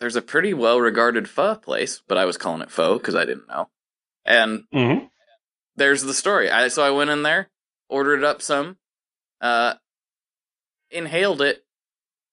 [0.00, 3.24] there's a pretty well regarded pho place but i was calling it pho because i
[3.24, 3.68] didn't know
[4.24, 5.06] and Mm-hmm.
[5.76, 6.50] there's the story.
[6.50, 7.48] I so I went in there,
[7.88, 8.76] ordered up some,
[9.40, 9.74] uh,
[10.90, 11.64] inhaled it,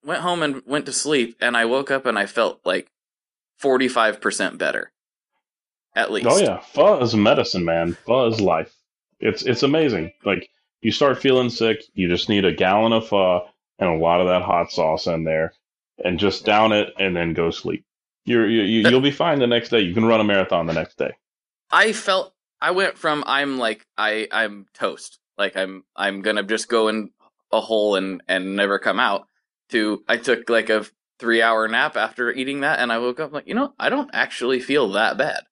[0.03, 2.91] went home and went to sleep, and I woke up and I felt like
[3.57, 4.91] forty five percent better,
[5.95, 6.27] at least.
[6.29, 7.93] Oh yeah, pho is medicine, man.
[8.05, 8.75] Pho is life.
[9.19, 10.11] It's it's amazing.
[10.25, 10.49] Like
[10.81, 13.47] you start feeling sick, you just need a gallon of pho
[13.80, 15.53] and a lot of that hot sauce in there,
[16.03, 17.86] and just down it and then go sleep.
[18.25, 19.80] You're, you you you'll be fine the next day.
[19.82, 21.11] You can run a marathon the next day.
[21.71, 26.67] I felt I went from I'm like I I'm toast, like I'm I'm gonna just
[26.69, 27.11] go in
[27.51, 29.28] a hole and and never come out.
[29.69, 30.86] To I took like a
[31.19, 34.09] three hour nap after eating that, and I woke up like you know I don't
[34.13, 35.43] actually feel that bad.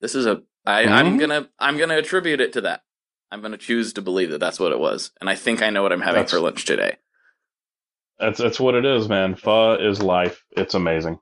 [0.00, 1.20] This is a I, I'm Mhm.
[1.20, 2.82] gonna I'm gonna attribute it to that.
[3.30, 5.82] I'm gonna choose to believe that that's what it was, and I think I know
[5.82, 6.96] what I'm having That's- for lunch today.
[8.18, 9.34] That's that's what it is, man.
[9.34, 10.44] Pho is life.
[10.52, 11.18] It's amazing.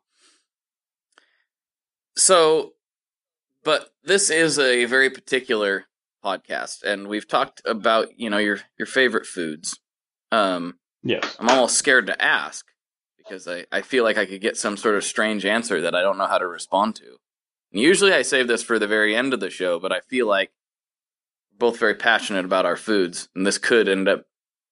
[2.16, 2.72] So,
[3.64, 5.84] but this is a very particular
[6.24, 9.78] podcast, and we've talked about you know your your favorite foods.
[10.32, 11.36] Um, Yes.
[11.38, 12.66] I'm almost scared to ask
[13.16, 16.02] because I, I feel like I could get some sort of strange answer that I
[16.02, 17.18] don't know how to respond to.
[17.72, 20.26] And usually I save this for the very end of the show, but I feel
[20.26, 20.50] like
[21.52, 24.24] we're both very passionate about our foods, and this could end up,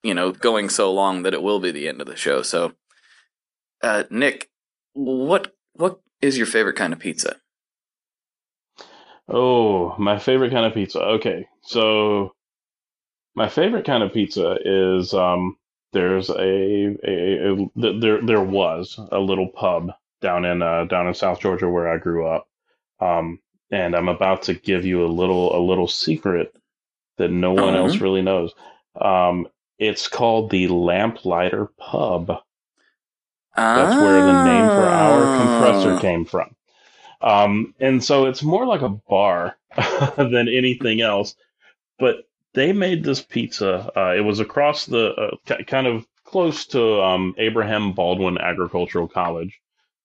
[0.05, 2.42] you know, going so long that it will be the end of the show.
[2.42, 2.74] So,
[3.82, 4.50] uh, Nick,
[4.92, 7.36] what what is your favorite kind of pizza?
[9.28, 11.00] Oh, my favorite kind of pizza.
[11.00, 12.34] Okay, so
[13.34, 15.57] my favorite kind of pizza is um.
[15.92, 21.07] There's a, a, a th- there there was a little pub down in uh, down
[21.07, 22.48] in South Georgia where I grew up,
[23.00, 23.38] um,
[23.70, 26.52] and I'm about to give you a little a little secret
[27.18, 27.84] that no one Oh.
[27.84, 28.52] else really knows.
[29.00, 29.46] Um,
[29.79, 32.29] It's called the Lamplighter Pub.
[33.57, 36.01] That's where the name for our compressor Ah.
[36.01, 36.55] came from.
[37.20, 39.57] Um, and so it's more like a bar
[40.16, 41.37] than anything else.
[41.99, 43.91] But they made this pizza.
[43.97, 49.09] Uh, it was across the uh, ki- kind of close to um, Abraham Baldwin Agricultural
[49.09, 49.61] College,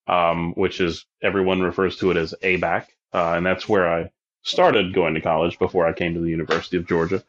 [0.08, 4.12] um, which is everyone refers to it as ABAC, uh, and that's where I
[4.44, 7.24] started going to college before I came to the University of Georgia.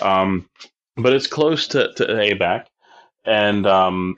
[0.00, 0.48] Um,
[0.96, 2.66] but it's close to, to ABAC,
[3.24, 4.16] and um,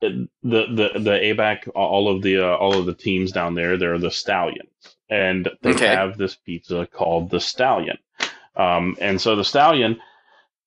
[0.00, 3.76] it- the the the ABAC, all of the uh, all of the teams down there,
[3.78, 4.70] they're the Stallions,
[5.10, 5.90] and they Okay.
[5.90, 7.98] have this pizza called the Stallion.
[8.56, 10.00] Um, and so the Stallion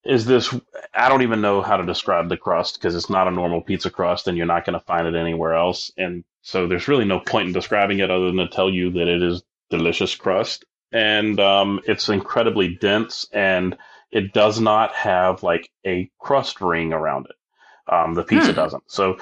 [0.06, 0.54] is this.
[0.94, 3.92] I don't even know how to describe the crust because it's not a normal pizza
[3.92, 5.92] crust, and you're not going to find it anywhere else.
[5.98, 9.08] And so there's really no point in describing it other than to tell you that
[9.08, 13.78] it is delicious crust, and um, it's incredibly dense, and
[14.12, 17.94] it does not have like a crust ring around it.
[17.94, 18.56] Um, the pizza Hmm.
[18.56, 18.84] doesn't.
[18.88, 19.18] So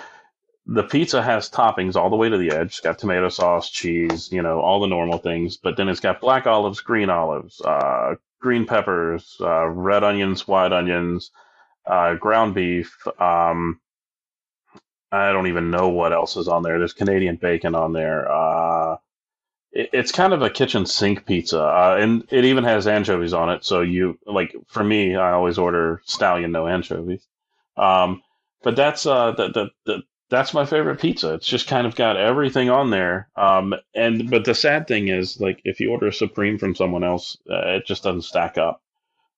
[0.68, 2.68] the pizza has toppings all the way to the edge.
[2.68, 5.58] It's got tomato sauce, cheese, you know, all the normal things.
[5.58, 10.74] But then it's got black olives, green olives, uh, green peppers, uh, red onions, white
[10.74, 11.32] onions,
[11.86, 12.98] uh, ground beef.
[13.20, 13.82] Um,
[15.12, 16.80] I don't even know what else is on there.
[16.80, 18.32] There's Canadian bacon on there.
[19.74, 23.50] It, it's kind of a kitchen sink pizza, uh, and it even has anchovies on
[23.50, 23.66] it.
[23.66, 27.28] So you like for me, I always order stallion no anchovies.
[27.78, 28.22] Um,
[28.64, 31.34] but that's uh, that that that that's my favorite pizza.
[31.36, 33.30] It's just kind of got everything on there.
[33.36, 37.04] Um, and but the sad thing is, like, if you order a supreme from someone
[37.04, 38.82] else, uh, it just doesn't stack up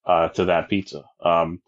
[0.05, 1.03] uh, to that pizza.
[1.21, 1.61] Um,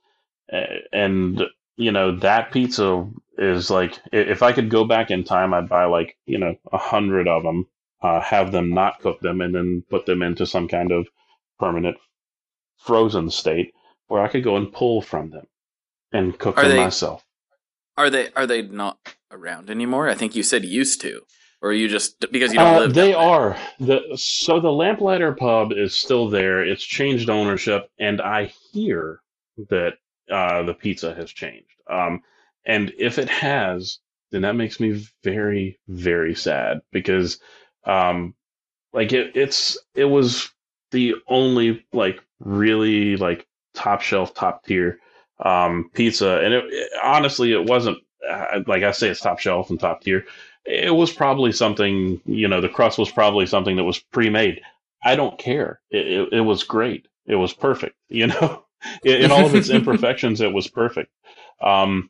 [0.93, 1.41] and
[1.76, 3.05] you know that pizza
[3.38, 6.78] is like, if I could go back in time, I'd buy like you know a
[6.78, 7.68] hundred of them,
[8.02, 11.08] uh, have them not cook them, and then put them into some kind of
[11.60, 11.98] permanent
[12.78, 13.74] frozen state
[14.08, 15.45] where I could go and pull from them
[16.12, 17.24] and cook Are them they- myself.
[17.98, 19.00] Are they are they not
[19.32, 20.08] around anymore?
[20.08, 21.22] I think you said used to,
[21.64, 22.93] or you just because you don't Uh, live.
[22.93, 26.64] they are the so the Lamplighter Pub is still there.
[26.64, 29.22] It's changed ownership, and I hear
[29.70, 29.93] that
[30.30, 31.72] uh, the pizza has changed.
[31.89, 32.22] Um,
[32.68, 33.98] and if it has,
[34.30, 37.39] then that makes me very very sad because,
[37.88, 38.36] um,
[38.94, 40.50] like it, it's it was
[40.92, 45.00] the only like really like top shelf top tier
[45.44, 47.98] um, pizza, and it, it- honestly it wasn't
[48.30, 50.26] uh, like I say it's top shelf and top tier.
[50.66, 54.62] It was probably something you know the crust was probably something that was pre-made.
[55.04, 55.80] I don't care.
[55.92, 57.08] It, it, it was great.
[57.26, 58.66] It was perfect you know?
[59.04, 61.12] In, in all of its imperfections it was perfect.
[61.62, 62.10] Um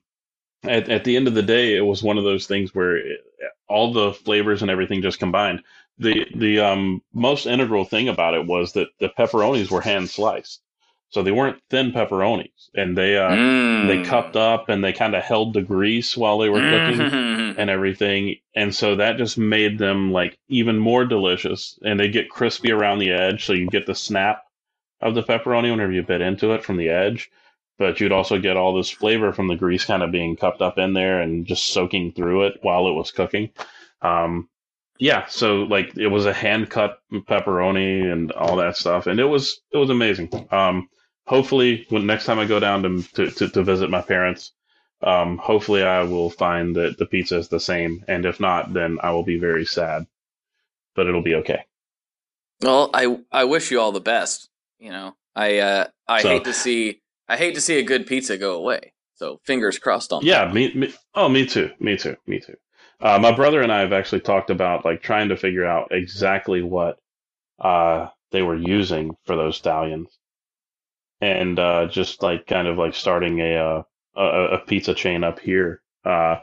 [0.64, 3.20] at, at the end of the day it was one of those things where it,
[3.70, 5.62] all the flavors and everything just combined
[6.00, 10.62] the the um most integral thing about it was that the pepperonis were hand sliced
[11.10, 13.88] so they weren't thin pepperonis and they uh Mm.
[13.88, 17.56] they cupped up and they kind of held the grease while they were cooking Mhm.
[17.58, 18.38] and everything.
[18.56, 21.80] And so that just made them like even more delicious.
[21.86, 23.46] And they get crispy around the edge.
[23.46, 24.44] So you get the snap
[25.02, 27.30] of the pepperoni whenever you bit into it from the edge.
[27.78, 30.78] But you'd also get all this flavor from the grease kind of being cupped up
[30.80, 33.52] in there and just soaking through it while it was cooking.
[34.02, 34.50] Um,
[35.00, 39.26] yeah, so like it was a hand cut pepperoni and all that stuff, and it
[39.26, 40.48] was it was amazing.
[40.52, 40.90] Um,
[41.28, 44.54] hopefully, when next time I go down to to, to, to visit my parents,
[45.04, 48.98] um, hopefully I will find that the pizza is the same, and if not, then
[49.04, 50.08] I will be very sad.
[50.96, 51.64] But it'll be okay.
[52.62, 54.50] Well, I I wish you all the best.
[54.80, 58.08] You know, I uh, I So- hate to see I hate to see a good
[58.08, 58.94] pizza go away.
[59.16, 60.54] So fingers crossed on Yeah, that.
[60.54, 60.94] me, me.
[61.16, 61.72] Oh, me too.
[61.80, 62.16] Me too.
[62.28, 62.56] Me too.
[63.02, 66.62] Uh, my brother and I have actually talked about like trying to figure out exactly
[66.62, 67.00] what
[67.60, 70.18] uh, they were using for those stallions,
[71.22, 73.84] and uh, just like kind of like starting a uh,
[74.16, 75.82] a, a pizza chain up here.
[76.06, 76.38] Uh,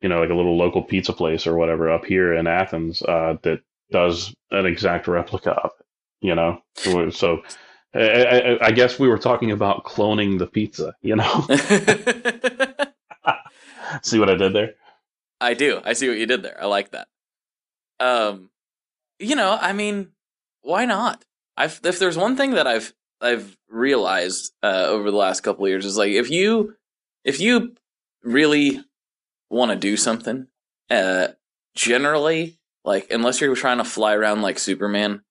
[0.00, 3.36] you know, like a little local pizza place or whatever up here in Athens uh,
[3.42, 3.60] that
[3.90, 5.86] does an exact replica of it.
[6.26, 6.62] You know,
[7.10, 7.42] so.
[7.94, 11.46] I, I, I guess we were talking about cloning the pizza, you know.
[14.02, 14.74] See what I did there?
[15.40, 15.80] I do.
[15.84, 16.60] I see what you did there.
[16.60, 17.08] I like that.
[18.00, 18.50] Um,
[19.18, 20.08] you know, I mean,
[20.62, 21.24] why not?
[21.56, 25.70] I've if there's one thing that I've I've realized uh, over the last couple of
[25.70, 26.76] years is like if you
[27.24, 27.74] if you
[28.22, 28.80] really
[29.50, 30.46] want to do something,
[30.90, 31.28] uh,
[31.74, 35.22] generally, like unless you're trying to fly around like Superman,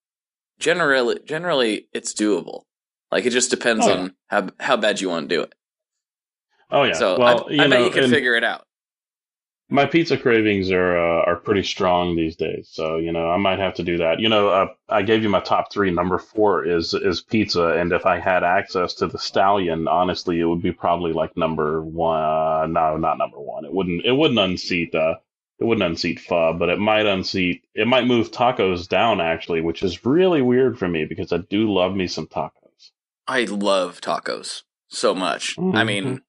[0.60, 2.64] generally generally it's doable.
[3.12, 5.54] Like it just depends Oh, on how how bad you want to do it.
[6.72, 6.94] Oh yeah.
[6.94, 8.66] So well, I, you I know, bet you can figure it out.
[9.70, 12.70] my pizza cravings are uh, are pretty strong these days.
[12.72, 14.20] So you know, I might have to do that.
[14.20, 15.92] You know, uh, I gave you my top three.
[15.92, 20.46] Number four is is pizza, and if I had access to the stallion, honestly, it
[20.46, 22.74] would be probably like number one.
[22.74, 23.66] No, not number one.
[23.66, 24.06] It wouldn't.
[24.06, 24.96] It wouldn't unseat.
[24.96, 25.16] Uh,
[25.60, 27.64] it wouldn't unseat pho, but it might unseat.
[27.74, 31.72] It might move tacos down actually, which is really weird for me because I do
[31.72, 32.92] love me some tacos.
[33.28, 35.56] I love tacos so much.
[35.58, 35.76] Mm-hmm.
[35.78, 36.22] I mean,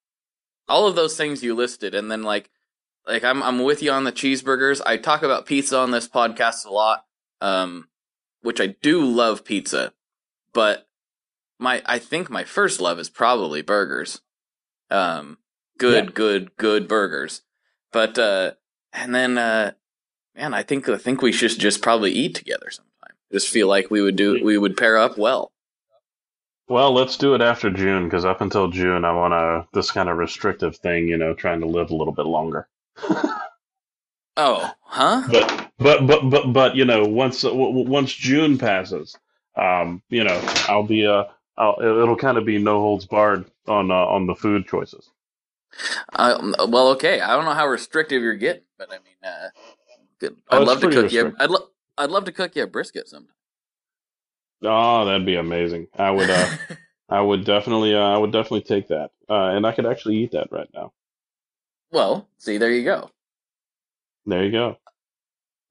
[0.68, 2.51] all of those things you listed, and then like
[3.07, 4.81] like I'm I'm with you on the cheeseburgers.
[4.85, 7.05] I talk about pizza on this podcast a lot,
[7.41, 7.89] um,
[8.43, 9.93] which I do love pizza,
[10.53, 10.89] but
[11.59, 14.20] my I think my first love is probably burgers.
[14.91, 15.39] Um,
[15.76, 16.11] good, Yeah.
[16.14, 17.43] good, good burgers.
[17.93, 18.53] But uh,
[18.99, 19.72] and then uh,
[20.36, 23.16] man, I think I think we should just probably eat together sometime.
[23.32, 25.53] Just feel like we would do we would pair up well.
[26.68, 30.09] Well, let's do it after June because up until June, I want to this kind
[30.09, 31.09] of restrictive thing.
[31.09, 32.68] You know, trying to live a little bit longer.
[34.40, 35.26] Oh, huh?
[35.32, 39.16] but but but but but you know once once June passes,
[39.57, 41.24] um, you know I'll be uh
[41.57, 45.11] I'll, it'll kind of be no holds barred on uh, on the food choices.
[46.12, 47.20] Uh, well, okay.
[47.20, 49.49] I don't know how restrictive you're getting, but I mean, uh,
[50.20, 50.37] good.
[50.51, 51.35] Oh, I'd it's love to cook you.
[51.39, 51.68] I'd lo-
[51.99, 53.35] I'd love to cook you a brisket sometime.
[54.62, 55.89] Oh, that'd be amazing.
[55.97, 56.49] I would uh
[57.09, 60.33] I would definitely uh, I would definitely take that, uh, and I could actually eat
[60.33, 60.93] that right now.
[61.91, 63.11] well, see, there you go.
[64.26, 64.79] There you go.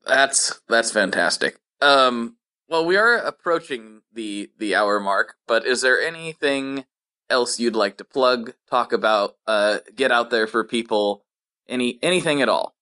[0.05, 1.59] That's that's fantastic.
[1.81, 2.37] Um,
[2.69, 6.85] well, we are approaching the the hour mark, but is there anything
[7.29, 11.25] else you'd like to plug, talk about, uh, get out there for people?
[11.67, 12.75] Any anything at all?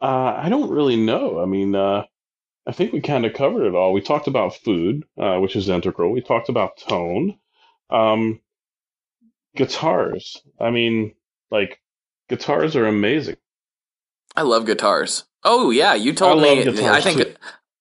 [0.00, 1.40] Uh, I don't really know.
[1.40, 2.04] I mean, uh,
[2.66, 3.92] I think we kind of covered it all.
[3.92, 6.12] We talked about food, uh, which is integral.
[6.12, 7.38] We talked about tone,
[7.90, 8.40] um,
[9.56, 10.42] guitars.
[10.60, 11.14] I mean,
[11.50, 11.80] like
[12.28, 13.36] guitars are amazing.
[14.36, 15.24] I love guitars.
[15.44, 16.88] Oh yeah, you told I me.
[16.88, 17.34] I think too.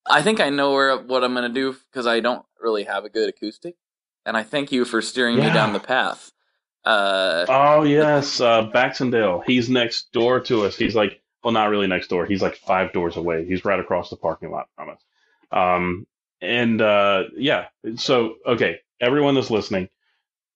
[0.05, 3.09] I think I know where what I'm gonna do because I don't really have a
[3.09, 3.75] good acoustic,
[4.25, 6.31] and I thank you for steering me down the path.
[6.83, 9.43] Uh, Oh yes, uh, Baxendale.
[9.47, 10.75] He's next door to us.
[10.75, 12.25] He's like, well, not really next door.
[12.25, 13.45] He's like five doors away.
[13.45, 15.01] He's right across the parking lot from us.
[15.51, 16.07] Um,
[16.41, 17.67] and uh, yeah.
[17.95, 19.89] So okay, everyone that's listening,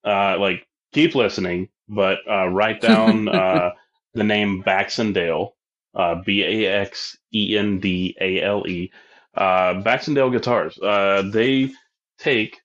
[0.03, 3.71] uh, like keep listening, but uh, write down uh,
[4.13, 5.55] the name Baxendale,
[5.95, 8.91] uh, B A X E N D A L E.
[9.35, 10.77] Uh, Baxendale guitars.
[10.79, 11.71] Uh, they
[12.17, 12.59] take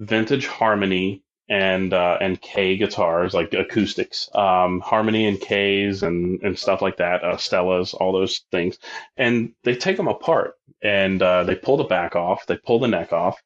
[0.00, 6.58] vintage harmony and uh, and Kay guitars, like acoustics, um, harmony and Kays and and
[6.58, 8.78] stuff like that, uh, Stellas, all those things,
[9.18, 12.88] and they take them apart and uh, they pull the back off, they pull the
[12.88, 13.42] neck off,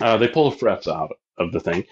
[0.00, 1.84] uh, they pull the frets out of the thing,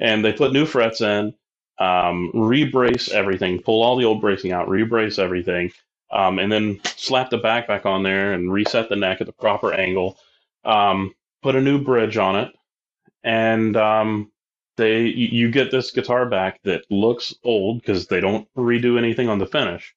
[0.00, 1.34] and they put new frets in,
[1.80, 5.72] um, rebrace everything, pull all the old bracing out, rebrace everything,
[6.12, 9.34] um, and then slap the back back on there and reset the neck at the
[9.34, 10.18] proper angle,
[10.64, 12.52] um, put a new bridge on it,
[13.24, 14.32] and um,
[14.76, 19.38] they you get this guitar back that looks old because they don't redo anything on
[19.38, 19.94] the finish.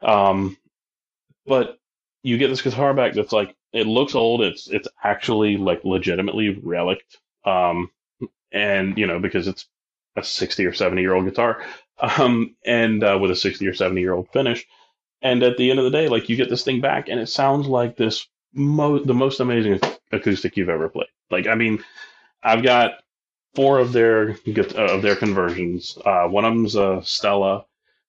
[0.00, 0.56] Um,
[1.46, 1.78] but
[2.22, 4.42] you get this guitar back that's like it looks old.
[4.42, 7.18] It's it's actually like legitimately relict.
[7.44, 7.90] Um,
[8.52, 9.66] and you know because it's
[10.16, 11.62] a sixty or seventy year old guitar,
[11.98, 14.66] um, and uh, with a sixty or seventy year old finish.
[15.20, 17.28] And at the end of the day, like you get this thing back, and it
[17.28, 19.80] sounds like this mo- the most amazing
[20.12, 21.08] acoustic you've ever played.
[21.30, 21.82] Like I mean,
[22.42, 22.92] I've got
[23.58, 25.98] four of their uh, of their conversions.
[26.06, 27.64] Uh, one of them's a Stella,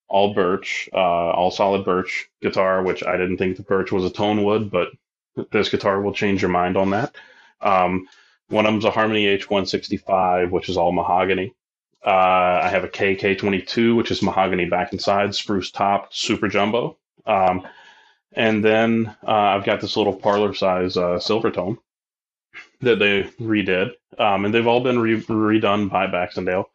[0.08, 4.12] all birch, uh, all solid birch guitar, which I didn't think the birch was a
[4.12, 4.90] tone wood, but
[5.52, 7.16] this guitar will change your mind on that.
[7.62, 8.08] Um,
[8.50, 11.56] one of them's a Harmony H165, which is all mahogany.
[12.06, 16.96] Uh, I have a KK22, which is mahogany back and side, spruce top, super jumbo.
[17.26, 17.68] Um,
[18.34, 21.80] and then uh, I've got this little parlor size uh, Silvertone
[22.82, 26.70] that they redid, um, and they've all been re- redone by Baxendale.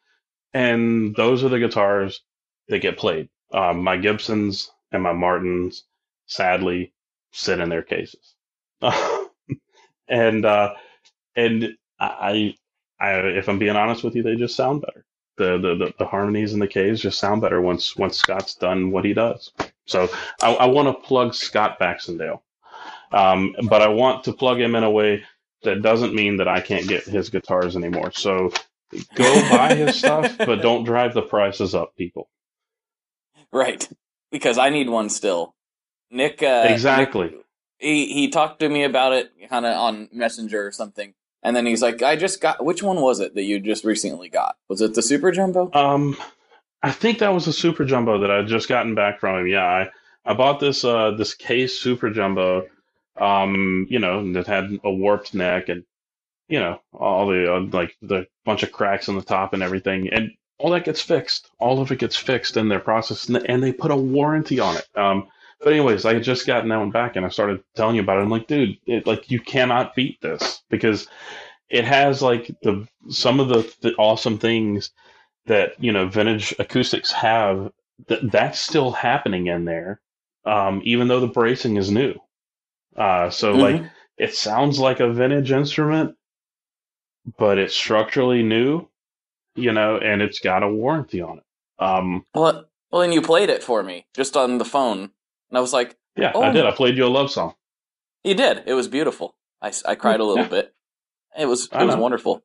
[0.53, 2.21] And those are the guitars
[2.69, 3.29] that get played.
[3.53, 5.85] Um, my Gibsons and my Martins,
[6.27, 6.93] sadly,
[7.33, 8.35] sit in their cases.
[10.09, 10.75] and uh,
[11.37, 12.55] and I,
[13.01, 15.05] I, if I'm being honest with you, they just sound better.
[15.37, 18.93] The, the the the harmonies and the Kays just sound better once once Scott's done
[18.93, 19.51] what he does.
[19.87, 20.09] So
[20.41, 22.43] I, I want to plug Scott Baxendale,
[23.13, 25.25] um, but I want to plug him in a way
[25.65, 28.13] that doesn't mean that I can't get his guitars anymore.
[28.13, 28.53] So
[29.15, 32.29] go buy his stuff, but don't drive the prices up, people.
[33.53, 33.89] right,
[34.31, 35.55] because I need one still.
[36.11, 37.27] Nick, uh, Exactly.
[37.27, 37.41] Nick-
[37.79, 41.13] he he talked to me about it kind of on Messenger or something,
[41.43, 44.29] and then he's like, "I just got which one was it that you just recently
[44.31, 44.57] got?
[44.69, 46.17] Was it the Super Jumbo?" Um,
[46.83, 49.49] I think that was a super jumbo that I would just gotten back from him.
[49.49, 49.91] Yeah, I,
[50.25, 52.67] I bought this uh this Kay super jumbo,
[53.21, 55.85] um, you know, that had a warped neck and
[56.49, 60.09] you know all the uh, like the bunch of cracks in the top and everything,
[60.13, 61.51] and all that gets fixed.
[61.59, 64.77] All of it gets fixed in their process, and, and they put a warranty on
[64.77, 64.87] it.
[64.95, 65.29] Um,
[65.61, 68.19] but anyways, I had just gotten that one back, and I started telling you about
[68.19, 68.23] it.
[68.23, 71.09] I'm like, dude, it, like you cannot beat this because
[71.71, 74.91] it has like the some of the, the awesome things
[75.47, 77.73] that you know vintage acoustics have.
[78.09, 80.01] That that's still happening in there,
[80.45, 82.15] um, even though the bracing is new.
[82.97, 83.61] Uh, so mm-hmm.
[83.61, 86.17] like it sounds like a vintage instrument,
[87.39, 88.89] but it's structurally new,
[89.57, 91.45] you know, and it's got a warranty on it.
[91.79, 95.61] Um, well, well, and you played it for me just on the phone, and I
[95.61, 96.67] was like, "Yeah, oh, I did.
[96.67, 97.55] I played you a love song."
[98.23, 98.63] You did.
[98.67, 99.35] It was beautiful.
[99.61, 100.51] I, I cried a little yeah.
[100.51, 100.75] bit.
[101.37, 102.43] It was it was wonderful.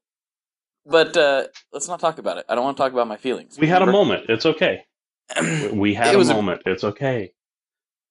[0.86, 2.46] But uh, let's not talk about it.
[2.50, 3.60] I don't want to talk about my feelings.
[3.60, 4.26] We had a moment.
[4.30, 4.86] It's okay.
[5.72, 6.64] we had a moment.
[6.66, 6.72] A...
[6.72, 7.34] It's okay.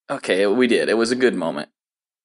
[0.08, 0.88] Okay, we did.
[0.88, 1.70] It was a good moment.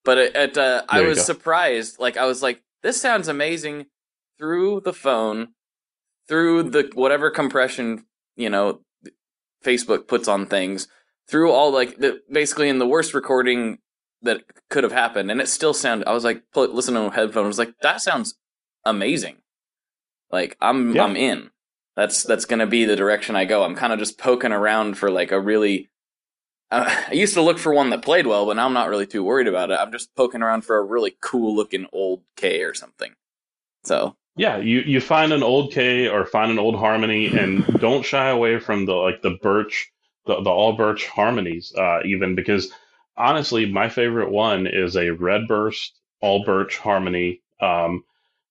[0.05, 1.23] But it, it uh, I was go.
[1.23, 1.99] surprised.
[1.99, 3.85] Like I was like, this sounds amazing
[4.37, 5.49] through the phone,
[6.27, 8.81] through the whatever compression you know
[9.63, 10.87] Facebook puts on things,
[11.27, 13.79] through all like the basically in the worst recording
[14.21, 16.07] that could have happened, and it still sounded.
[16.07, 18.35] I was like, listen to headphones, I was like, that sounds
[18.85, 19.37] amazing.
[20.31, 21.03] Like I'm yeah.
[21.03, 21.51] I'm in.
[21.95, 23.63] That's that's gonna be the direction I go.
[23.63, 25.89] I'm kind of just poking around for like a really.
[26.73, 29.23] I used to look for one that played well, but now I'm not really too
[29.23, 29.79] worried about it.
[29.79, 33.13] I'm just poking around for a really cool looking old Kay or something.
[33.83, 38.03] So yeah, you you find an old Kay or find an old harmony, and don't
[38.03, 39.91] shy away from the like the birch,
[40.25, 42.71] the, the all birch harmonies, uh, even because
[43.15, 47.41] honestly, my favorite one is a red burst all birch harmony.
[47.61, 48.03] Um,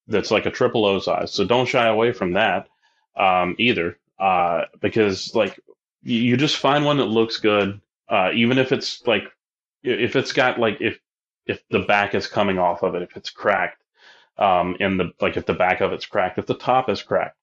[0.06, 1.32] that's like a triple O size.
[1.32, 2.68] So don't shy away from that
[3.16, 5.58] um, either, uh, because like
[6.02, 7.80] you just find one that looks good,
[8.12, 9.24] uh, even if it's like
[9.82, 11.00] if it's got like if
[11.46, 13.82] if the back is coming off of it, if it's cracked,
[14.36, 17.38] um, and the like if the back of it's cracked, if the top is cracked,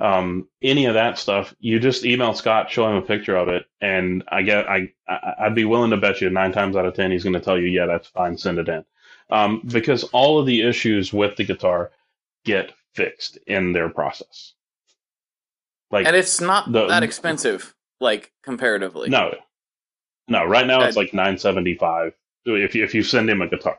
[0.00, 3.66] um, any of that stuff, you just email Scott, show him a picture of it,
[3.82, 6.94] and I get I, I I'd be willing to bet you nine times out of
[6.94, 8.86] ten he's going to tell you, yeah, that's fine, send it in,
[9.28, 11.90] um, because all of the issues with the guitar
[12.46, 14.54] get fixed in their process.
[15.90, 19.10] Like, and it's not the, that expensive, like comparatively.
[19.10, 19.34] No,
[20.28, 20.44] no.
[20.44, 22.12] Right now it's like nine seventy five
[22.46, 23.78] if you if you send him a guitar,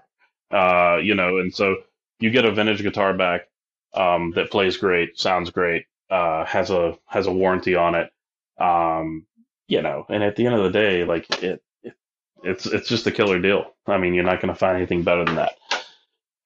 [0.51, 1.77] uh, you know, and so
[2.19, 3.47] you get a vintage guitar back
[3.93, 8.11] um, that plays great, sounds great, uh, has a has a warranty on it,
[8.59, 9.25] um,
[9.67, 11.95] you know, and at the end of the day, like it, it
[12.43, 13.73] it's it's just a killer deal.
[13.85, 15.53] I mean, you're not going to find anything better than that.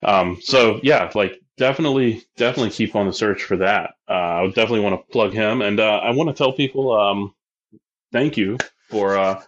[0.04, 3.96] Um, so yeah, like definitely, definitely keep on the search for that.
[4.08, 6.92] Uh, I would definitely want to plug him, and uh, I want to tell people,
[6.98, 7.34] um,
[8.12, 8.58] thank you
[8.90, 9.42] for uh,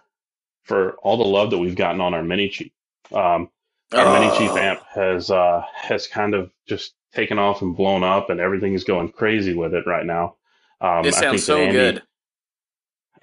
[0.64, 2.72] for all the love that we've gotten on our mini chief.
[3.12, 3.50] Um,
[3.92, 4.20] our oh.
[4.20, 8.40] mini chief amp has uh, has kind of just taken off and blown up, and
[8.40, 10.36] everything is going crazy with it right now.
[10.80, 12.02] Um, it sounds so Andy, good.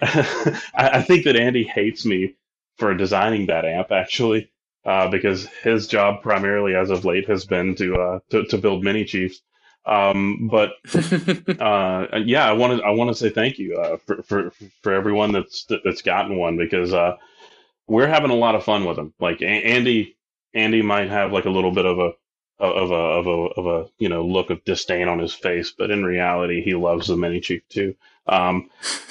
[0.00, 2.34] I, I think that Andy hates me
[2.78, 4.50] for designing that amp actually
[4.84, 8.82] uh, because his job primarily as of late has been to uh, to, to, build
[8.82, 9.40] mini chiefs.
[9.86, 10.72] Um, but
[11.60, 14.92] uh, yeah, I want to I want to say thank you uh, for, for for
[14.92, 17.16] everyone that's that's gotten one because uh,
[17.86, 19.12] we're having a lot of fun with them.
[19.18, 20.16] Like Andy
[20.54, 22.12] Andy might have like a little bit of a
[22.58, 25.90] of a of a of a you know look of disdain on his face, but
[25.90, 27.94] in reality, he loves the mini chief too.
[28.26, 28.70] Um,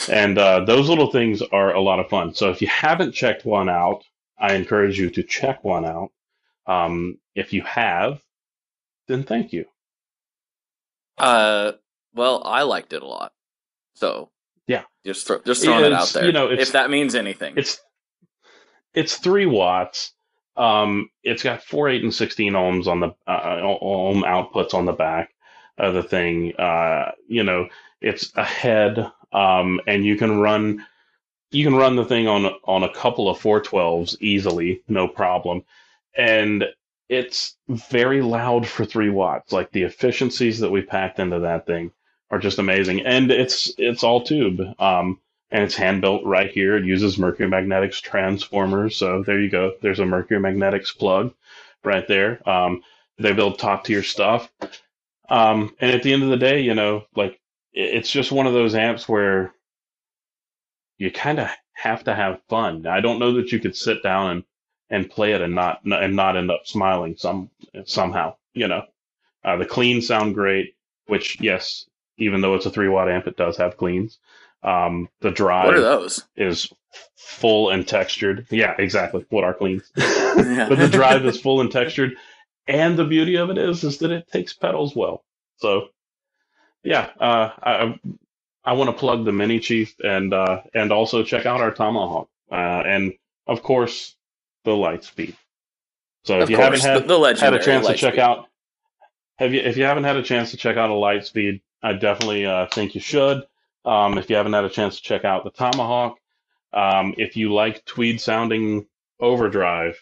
[0.09, 2.33] and uh, those little things are a lot of fun.
[2.33, 4.03] So if you haven't checked one out,
[4.39, 6.11] I encourage you to check one out.
[6.65, 8.21] Um, if you have,
[9.07, 9.65] then thank you.
[11.17, 11.73] Uh,
[12.13, 13.33] well, I liked it a lot.
[13.95, 14.29] So
[14.67, 16.25] yeah, just throw, just throwing it's, it out there.
[16.25, 17.81] You know, if that means anything, it's
[18.93, 20.13] it's three watts.
[20.57, 24.93] Um, it's got four, eight, and sixteen ohms on the uh, ohm outputs on the
[24.93, 25.33] back
[25.77, 26.55] of the thing.
[26.57, 27.67] Uh, you know,
[28.01, 30.85] it's a head, um, and you can run
[31.51, 35.63] you can run the thing on on a couple of 412s easily, no problem.
[36.17, 36.65] And
[37.09, 39.51] it's very loud for three watts.
[39.51, 41.91] Like the efficiencies that we packed into that thing
[42.29, 43.01] are just amazing.
[43.05, 44.61] And it's it's all tube.
[44.79, 45.19] Um,
[45.51, 46.77] and it's hand built right here.
[46.77, 48.95] It uses Mercury Magnetics transformers.
[48.95, 49.73] So there you go.
[49.81, 51.33] There's a Mercury Magnetics plug
[51.83, 52.47] right there.
[52.49, 52.83] Um,
[53.17, 54.51] they build top tier stuff.
[55.29, 57.39] Um, and at the end of the day, you know, like
[57.73, 59.53] it's just one of those amps where
[60.97, 62.85] you kind of have to have fun.
[62.87, 64.43] I don't know that you could sit down and,
[64.89, 67.49] and play it and not and not end up smiling some
[67.85, 68.35] somehow.
[68.53, 68.83] You know,
[69.43, 70.75] uh, the cleans sound great,
[71.07, 71.85] which yes,
[72.17, 74.19] even though it's a three watt amp, it does have cleans.
[74.63, 76.25] Um, the drive What are those?
[76.35, 76.71] is
[77.15, 78.47] full and textured.
[78.51, 79.91] Yeah, exactly what our cleans.
[79.95, 80.65] Yeah.
[80.69, 82.13] but the drive is full and textured,
[82.67, 85.23] and the beauty of it is is that it takes pedals well.
[85.57, 85.89] So,
[86.83, 87.99] yeah, uh, I
[88.63, 92.29] I want to plug the Mini Chief and uh, and also check out our Tomahawk
[92.51, 93.13] uh, and
[93.47, 94.15] of course
[94.63, 95.35] the Lightspeed.
[96.23, 98.47] So if Of you course, haven't had the, the had a chance to check out,
[99.39, 102.45] have you if you haven't had a chance to check out a Lightspeed, I definitely
[102.45, 103.43] uh, think you should.
[103.85, 106.17] Um, if you haven't had a chance to check out the Tomahawk,
[106.73, 108.87] um, if you like tweed sounding
[109.19, 109.97] overdrive,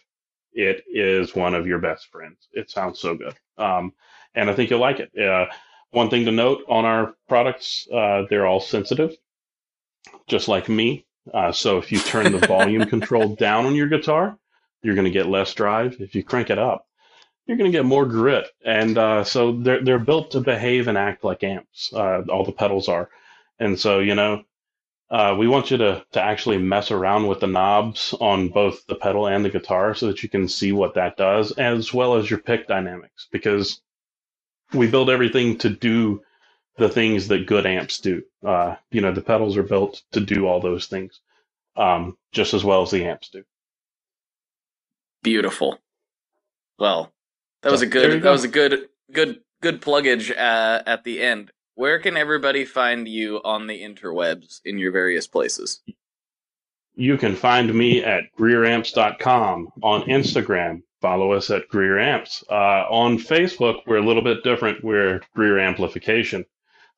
[0.53, 2.47] it is one of your best friends.
[2.53, 3.35] It sounds so good.
[3.57, 3.93] Um,
[4.35, 5.17] and I think you'll like it.
[5.17, 5.47] Uh,
[5.91, 9.15] one thing to note on our products, uh, they're all sensitive,
[10.27, 11.05] just like me.
[11.33, 14.37] Uh, so if you turn the volume control down on your guitar,
[14.81, 15.97] you're going to get less drive.
[15.99, 16.85] If you crank it up,
[17.45, 18.47] you're going to get more grit.
[18.63, 21.91] And uh, so they're they're built to behave and act like amps.
[21.93, 23.09] Uh, all the pedals are,
[23.59, 24.43] and so you know
[25.11, 28.93] uh, we want you to, to actually mess around with the knobs on both the
[28.93, 32.29] pedal and the guitar so that you can see what that does, as well as
[32.29, 33.81] your pick dynamics, because
[34.71, 36.21] we build everything to do
[36.77, 38.21] the things that good amps do.
[38.45, 41.19] Uh, you know, the pedals are built to do all those things
[41.75, 43.43] um, just as well as the amps do.
[45.23, 45.79] Beautiful.
[46.77, 47.11] Well,
[47.63, 48.11] that was a good.
[48.11, 48.31] That go.
[48.31, 51.51] was a good, good, good pluggage uh, at the end.
[51.79, 55.79] Where can everybody find you on the interwebs in your various places?
[56.93, 60.81] You can find me at greeramps.com on Instagram.
[60.99, 62.43] Follow us at Greer Amps.
[62.49, 64.83] Uh, on Facebook, we're a little bit different.
[64.83, 66.45] We're Greer Amplification.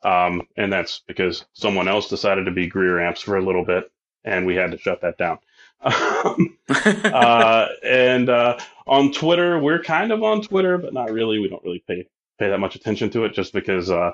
[0.01, 3.91] Um, and that's because someone else decided to be Greer Amps for a little bit,
[4.23, 5.37] and we had to shut that down.
[7.03, 8.57] Uh, and uh,
[8.87, 11.37] on Twitter, we're kind of on Twitter, but not really.
[11.37, 12.07] We don't really pay
[12.39, 14.13] pay that much attention to it, just because uh,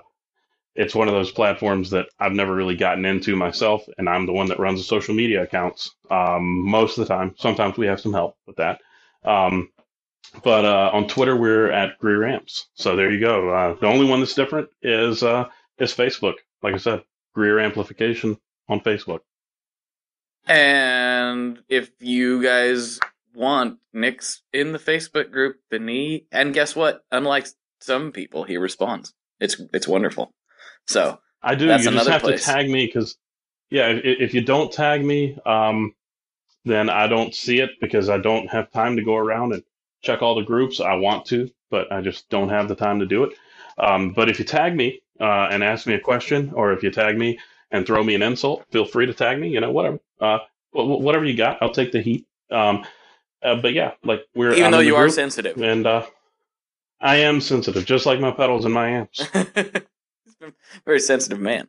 [0.78, 4.34] it's one of those platforms that I've never really gotten into myself, and I'm the
[4.34, 7.34] one that runs the social media accounts um, most of the time.
[7.38, 8.80] Sometimes we have some help with that.
[9.26, 9.72] Um,
[10.44, 12.68] but uh, on Twitter, we're at Greer Amps.
[12.76, 13.50] So there you go.
[13.50, 15.50] Uh, the only one that's different is uh,
[15.80, 16.36] is Facebook.
[16.62, 17.04] Like I said,
[17.34, 18.38] Greer Amplification
[18.70, 19.22] on Facebook.
[20.46, 23.00] and if you guys
[23.34, 27.04] want, Nick's in the Facebook group, and he, and guess what?
[27.12, 27.48] Unlike
[27.80, 29.16] some people, he responds.
[29.40, 30.34] It's it's wonderful.
[30.88, 31.66] So I do.
[31.66, 32.42] You just have place.
[32.44, 33.18] to tag me because,
[33.70, 35.94] yeah, if, if you don't tag me, um,
[36.66, 39.64] then I don't see it because I don't have time to go around and
[40.04, 40.80] check all the groups.
[40.80, 43.34] I want to, but I just don't have the time to do it.
[43.78, 46.92] Um, but if you tag me uh, and ask me a question, or if you
[46.92, 47.40] tag me
[47.72, 49.50] and throw me an insult, feel free to tag me.
[49.50, 50.40] You know, whatever, uh,
[50.72, 52.26] wh- wh- whatever you got, I'll take the heat.
[52.50, 52.86] Um,
[53.44, 56.06] uh, but yeah, like we're even I'm though you are sensitive, and uh,
[57.00, 59.28] I am sensitive, just like my pedals and my amps.
[60.86, 61.68] very sensitive man.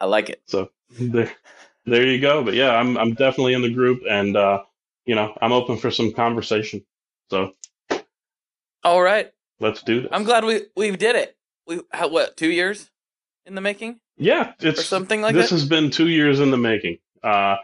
[0.00, 0.42] I like it.
[0.46, 1.30] So there,
[1.86, 2.42] there you go.
[2.44, 4.62] But yeah, I'm I'm definitely in the group, and uh,
[5.06, 6.84] you know I'm open for some conversation.
[7.30, 7.52] So
[8.82, 9.30] All right,
[9.60, 10.10] let's do this.
[10.12, 11.36] I'm glad we we did it.
[11.66, 12.90] We how, what two years
[13.46, 15.54] in the making Yeah, or it's something like this that.
[15.56, 16.98] has been two years in the making.
[17.22, 17.56] Uh,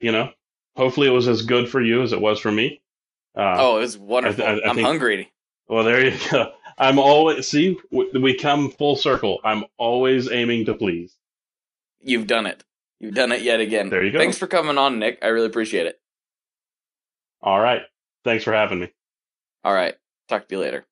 [0.00, 0.30] you know,
[0.76, 2.82] hopefully it was as good for you as it was for me.
[3.34, 4.44] Uh, oh, it was wonderful.
[4.44, 5.32] I- I I'm hungry.
[5.68, 6.52] well, there you go.
[6.78, 9.40] I'm always see we, we come full circle.
[9.44, 11.16] I'm always aiming to please.
[12.00, 12.64] You've done it.
[13.00, 13.90] You've done it yet again.
[13.90, 14.18] There you go.
[14.18, 15.18] Thanks for coming on, Nick.
[15.22, 16.00] I really appreciate it.
[17.40, 17.82] All right,
[18.24, 18.92] thanks for having me.
[19.64, 19.94] All right.
[20.28, 20.86] Talk to you later.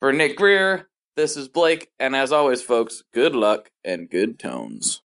[0.00, 5.02] For Nick Greer, this is Blake, and as always, folks, good luck and good tones.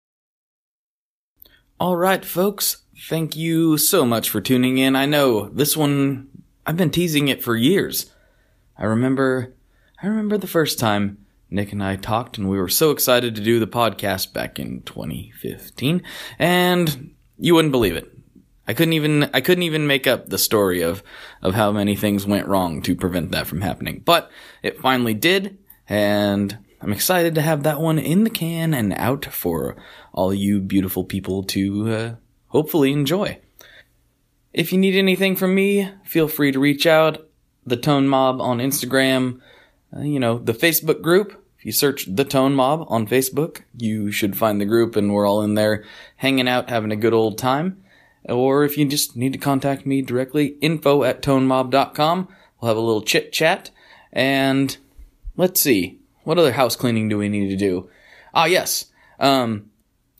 [1.78, 2.84] All right, folks.
[3.09, 4.96] Thank you so much for tuning in.
[4.96, 6.28] I know this one,
[6.66, 8.11] I've been teasing it for years.
[8.78, 9.55] I remember,
[10.03, 13.41] I remember the first time Nick and I talked and we were so excited to
[13.41, 16.03] do the podcast back in 2015
[16.41, 18.11] and you wouldn't believe it.
[18.66, 21.05] I couldn't even, I couldn't even make up the story of,
[21.41, 24.03] of how many things went wrong to prevent that from happening.
[24.05, 24.29] But
[24.61, 25.59] it finally did
[25.89, 29.77] and I'm excited to have that one in the can and out for
[30.12, 32.15] all you beautiful people to uh,
[32.49, 33.39] hopefully enjoy.
[34.53, 37.29] If you need anything from me, feel free to reach out.
[37.65, 39.41] The Tone Mob on Instagram,
[39.97, 41.39] uh, you know, the Facebook group.
[41.59, 45.28] If you search The Tone Mob on Facebook, you should find the group and we're
[45.28, 45.85] all in there
[46.16, 47.82] hanging out, having a good old time.
[48.24, 52.28] Or if you just need to contact me directly, info at tonemob.com.
[52.60, 53.70] We'll have a little chit chat.
[54.12, 54.77] And
[55.36, 57.89] let's see, what other house cleaning do we need to do?
[58.35, 58.86] Ah, yes.
[59.19, 59.70] Um,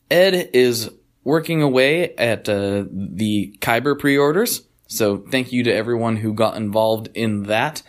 [0.09, 0.89] Ed is
[1.23, 7.09] working away at uh, the Kyber pre-orders, so thank you to everyone who got involved
[7.13, 7.81] in that.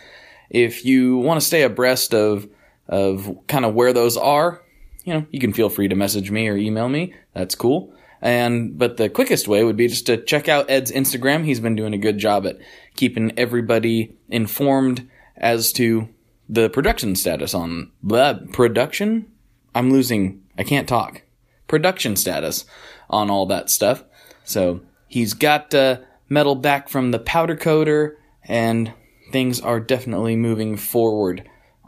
[0.55, 2.47] If you want to stay abreast of
[2.87, 4.61] of kind of where those are,
[5.03, 7.13] you know, you can feel free to message me or email me.
[7.33, 7.93] That's cool.
[8.21, 11.43] And but the quickest way would be just to check out Ed's Instagram.
[11.43, 12.57] He's been doing a good job at
[12.95, 16.07] keeping everybody informed as to
[16.47, 19.31] the production status on the production.
[19.73, 20.41] I'm losing.
[20.57, 21.23] I can't talk.
[21.67, 22.63] Production status
[23.09, 24.05] on all that stuff.
[24.45, 25.97] So he's got uh,
[26.29, 28.93] metal back from the powder coater, and
[29.35, 31.43] things are definitely moving forward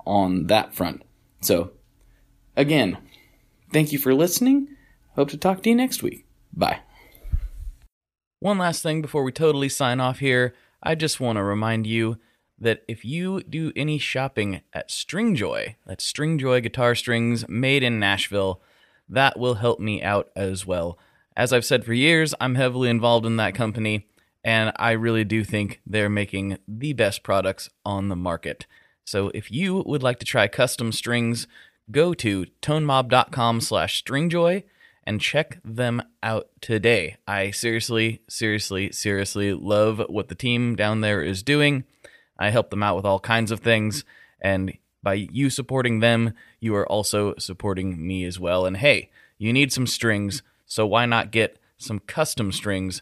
[0.05, 1.01] on that front.
[1.39, 1.71] So,
[2.57, 2.97] again,
[3.71, 4.75] thank you for listening.
[5.15, 6.25] Hope to talk to you next week.
[6.51, 6.81] Bye.
[8.41, 10.55] One last thing before we totally sign off here.
[10.83, 12.17] I just want to remind you
[12.59, 18.61] that if you do any shopping at Stringjoy, that's Stringjoy guitar strings made in Nashville,
[19.07, 20.99] that will help me out as well.
[21.37, 24.05] As I've said for years, I'm heavily involved in that company,
[24.47, 28.65] and I really do think they're making the best products on the market.
[29.03, 31.47] So if you would like to try custom strings,
[31.91, 34.63] go to tonemob.com slash stringjoy
[35.03, 37.17] and check them out today.
[37.27, 41.83] I seriously, seriously, seriously love what the team down there is doing.
[42.39, 44.05] I help them out with all kinds of things,
[44.39, 48.65] and by you supporting them, you are also supporting me as well.
[48.65, 53.01] And hey, you need some strings, so why not get some custom strings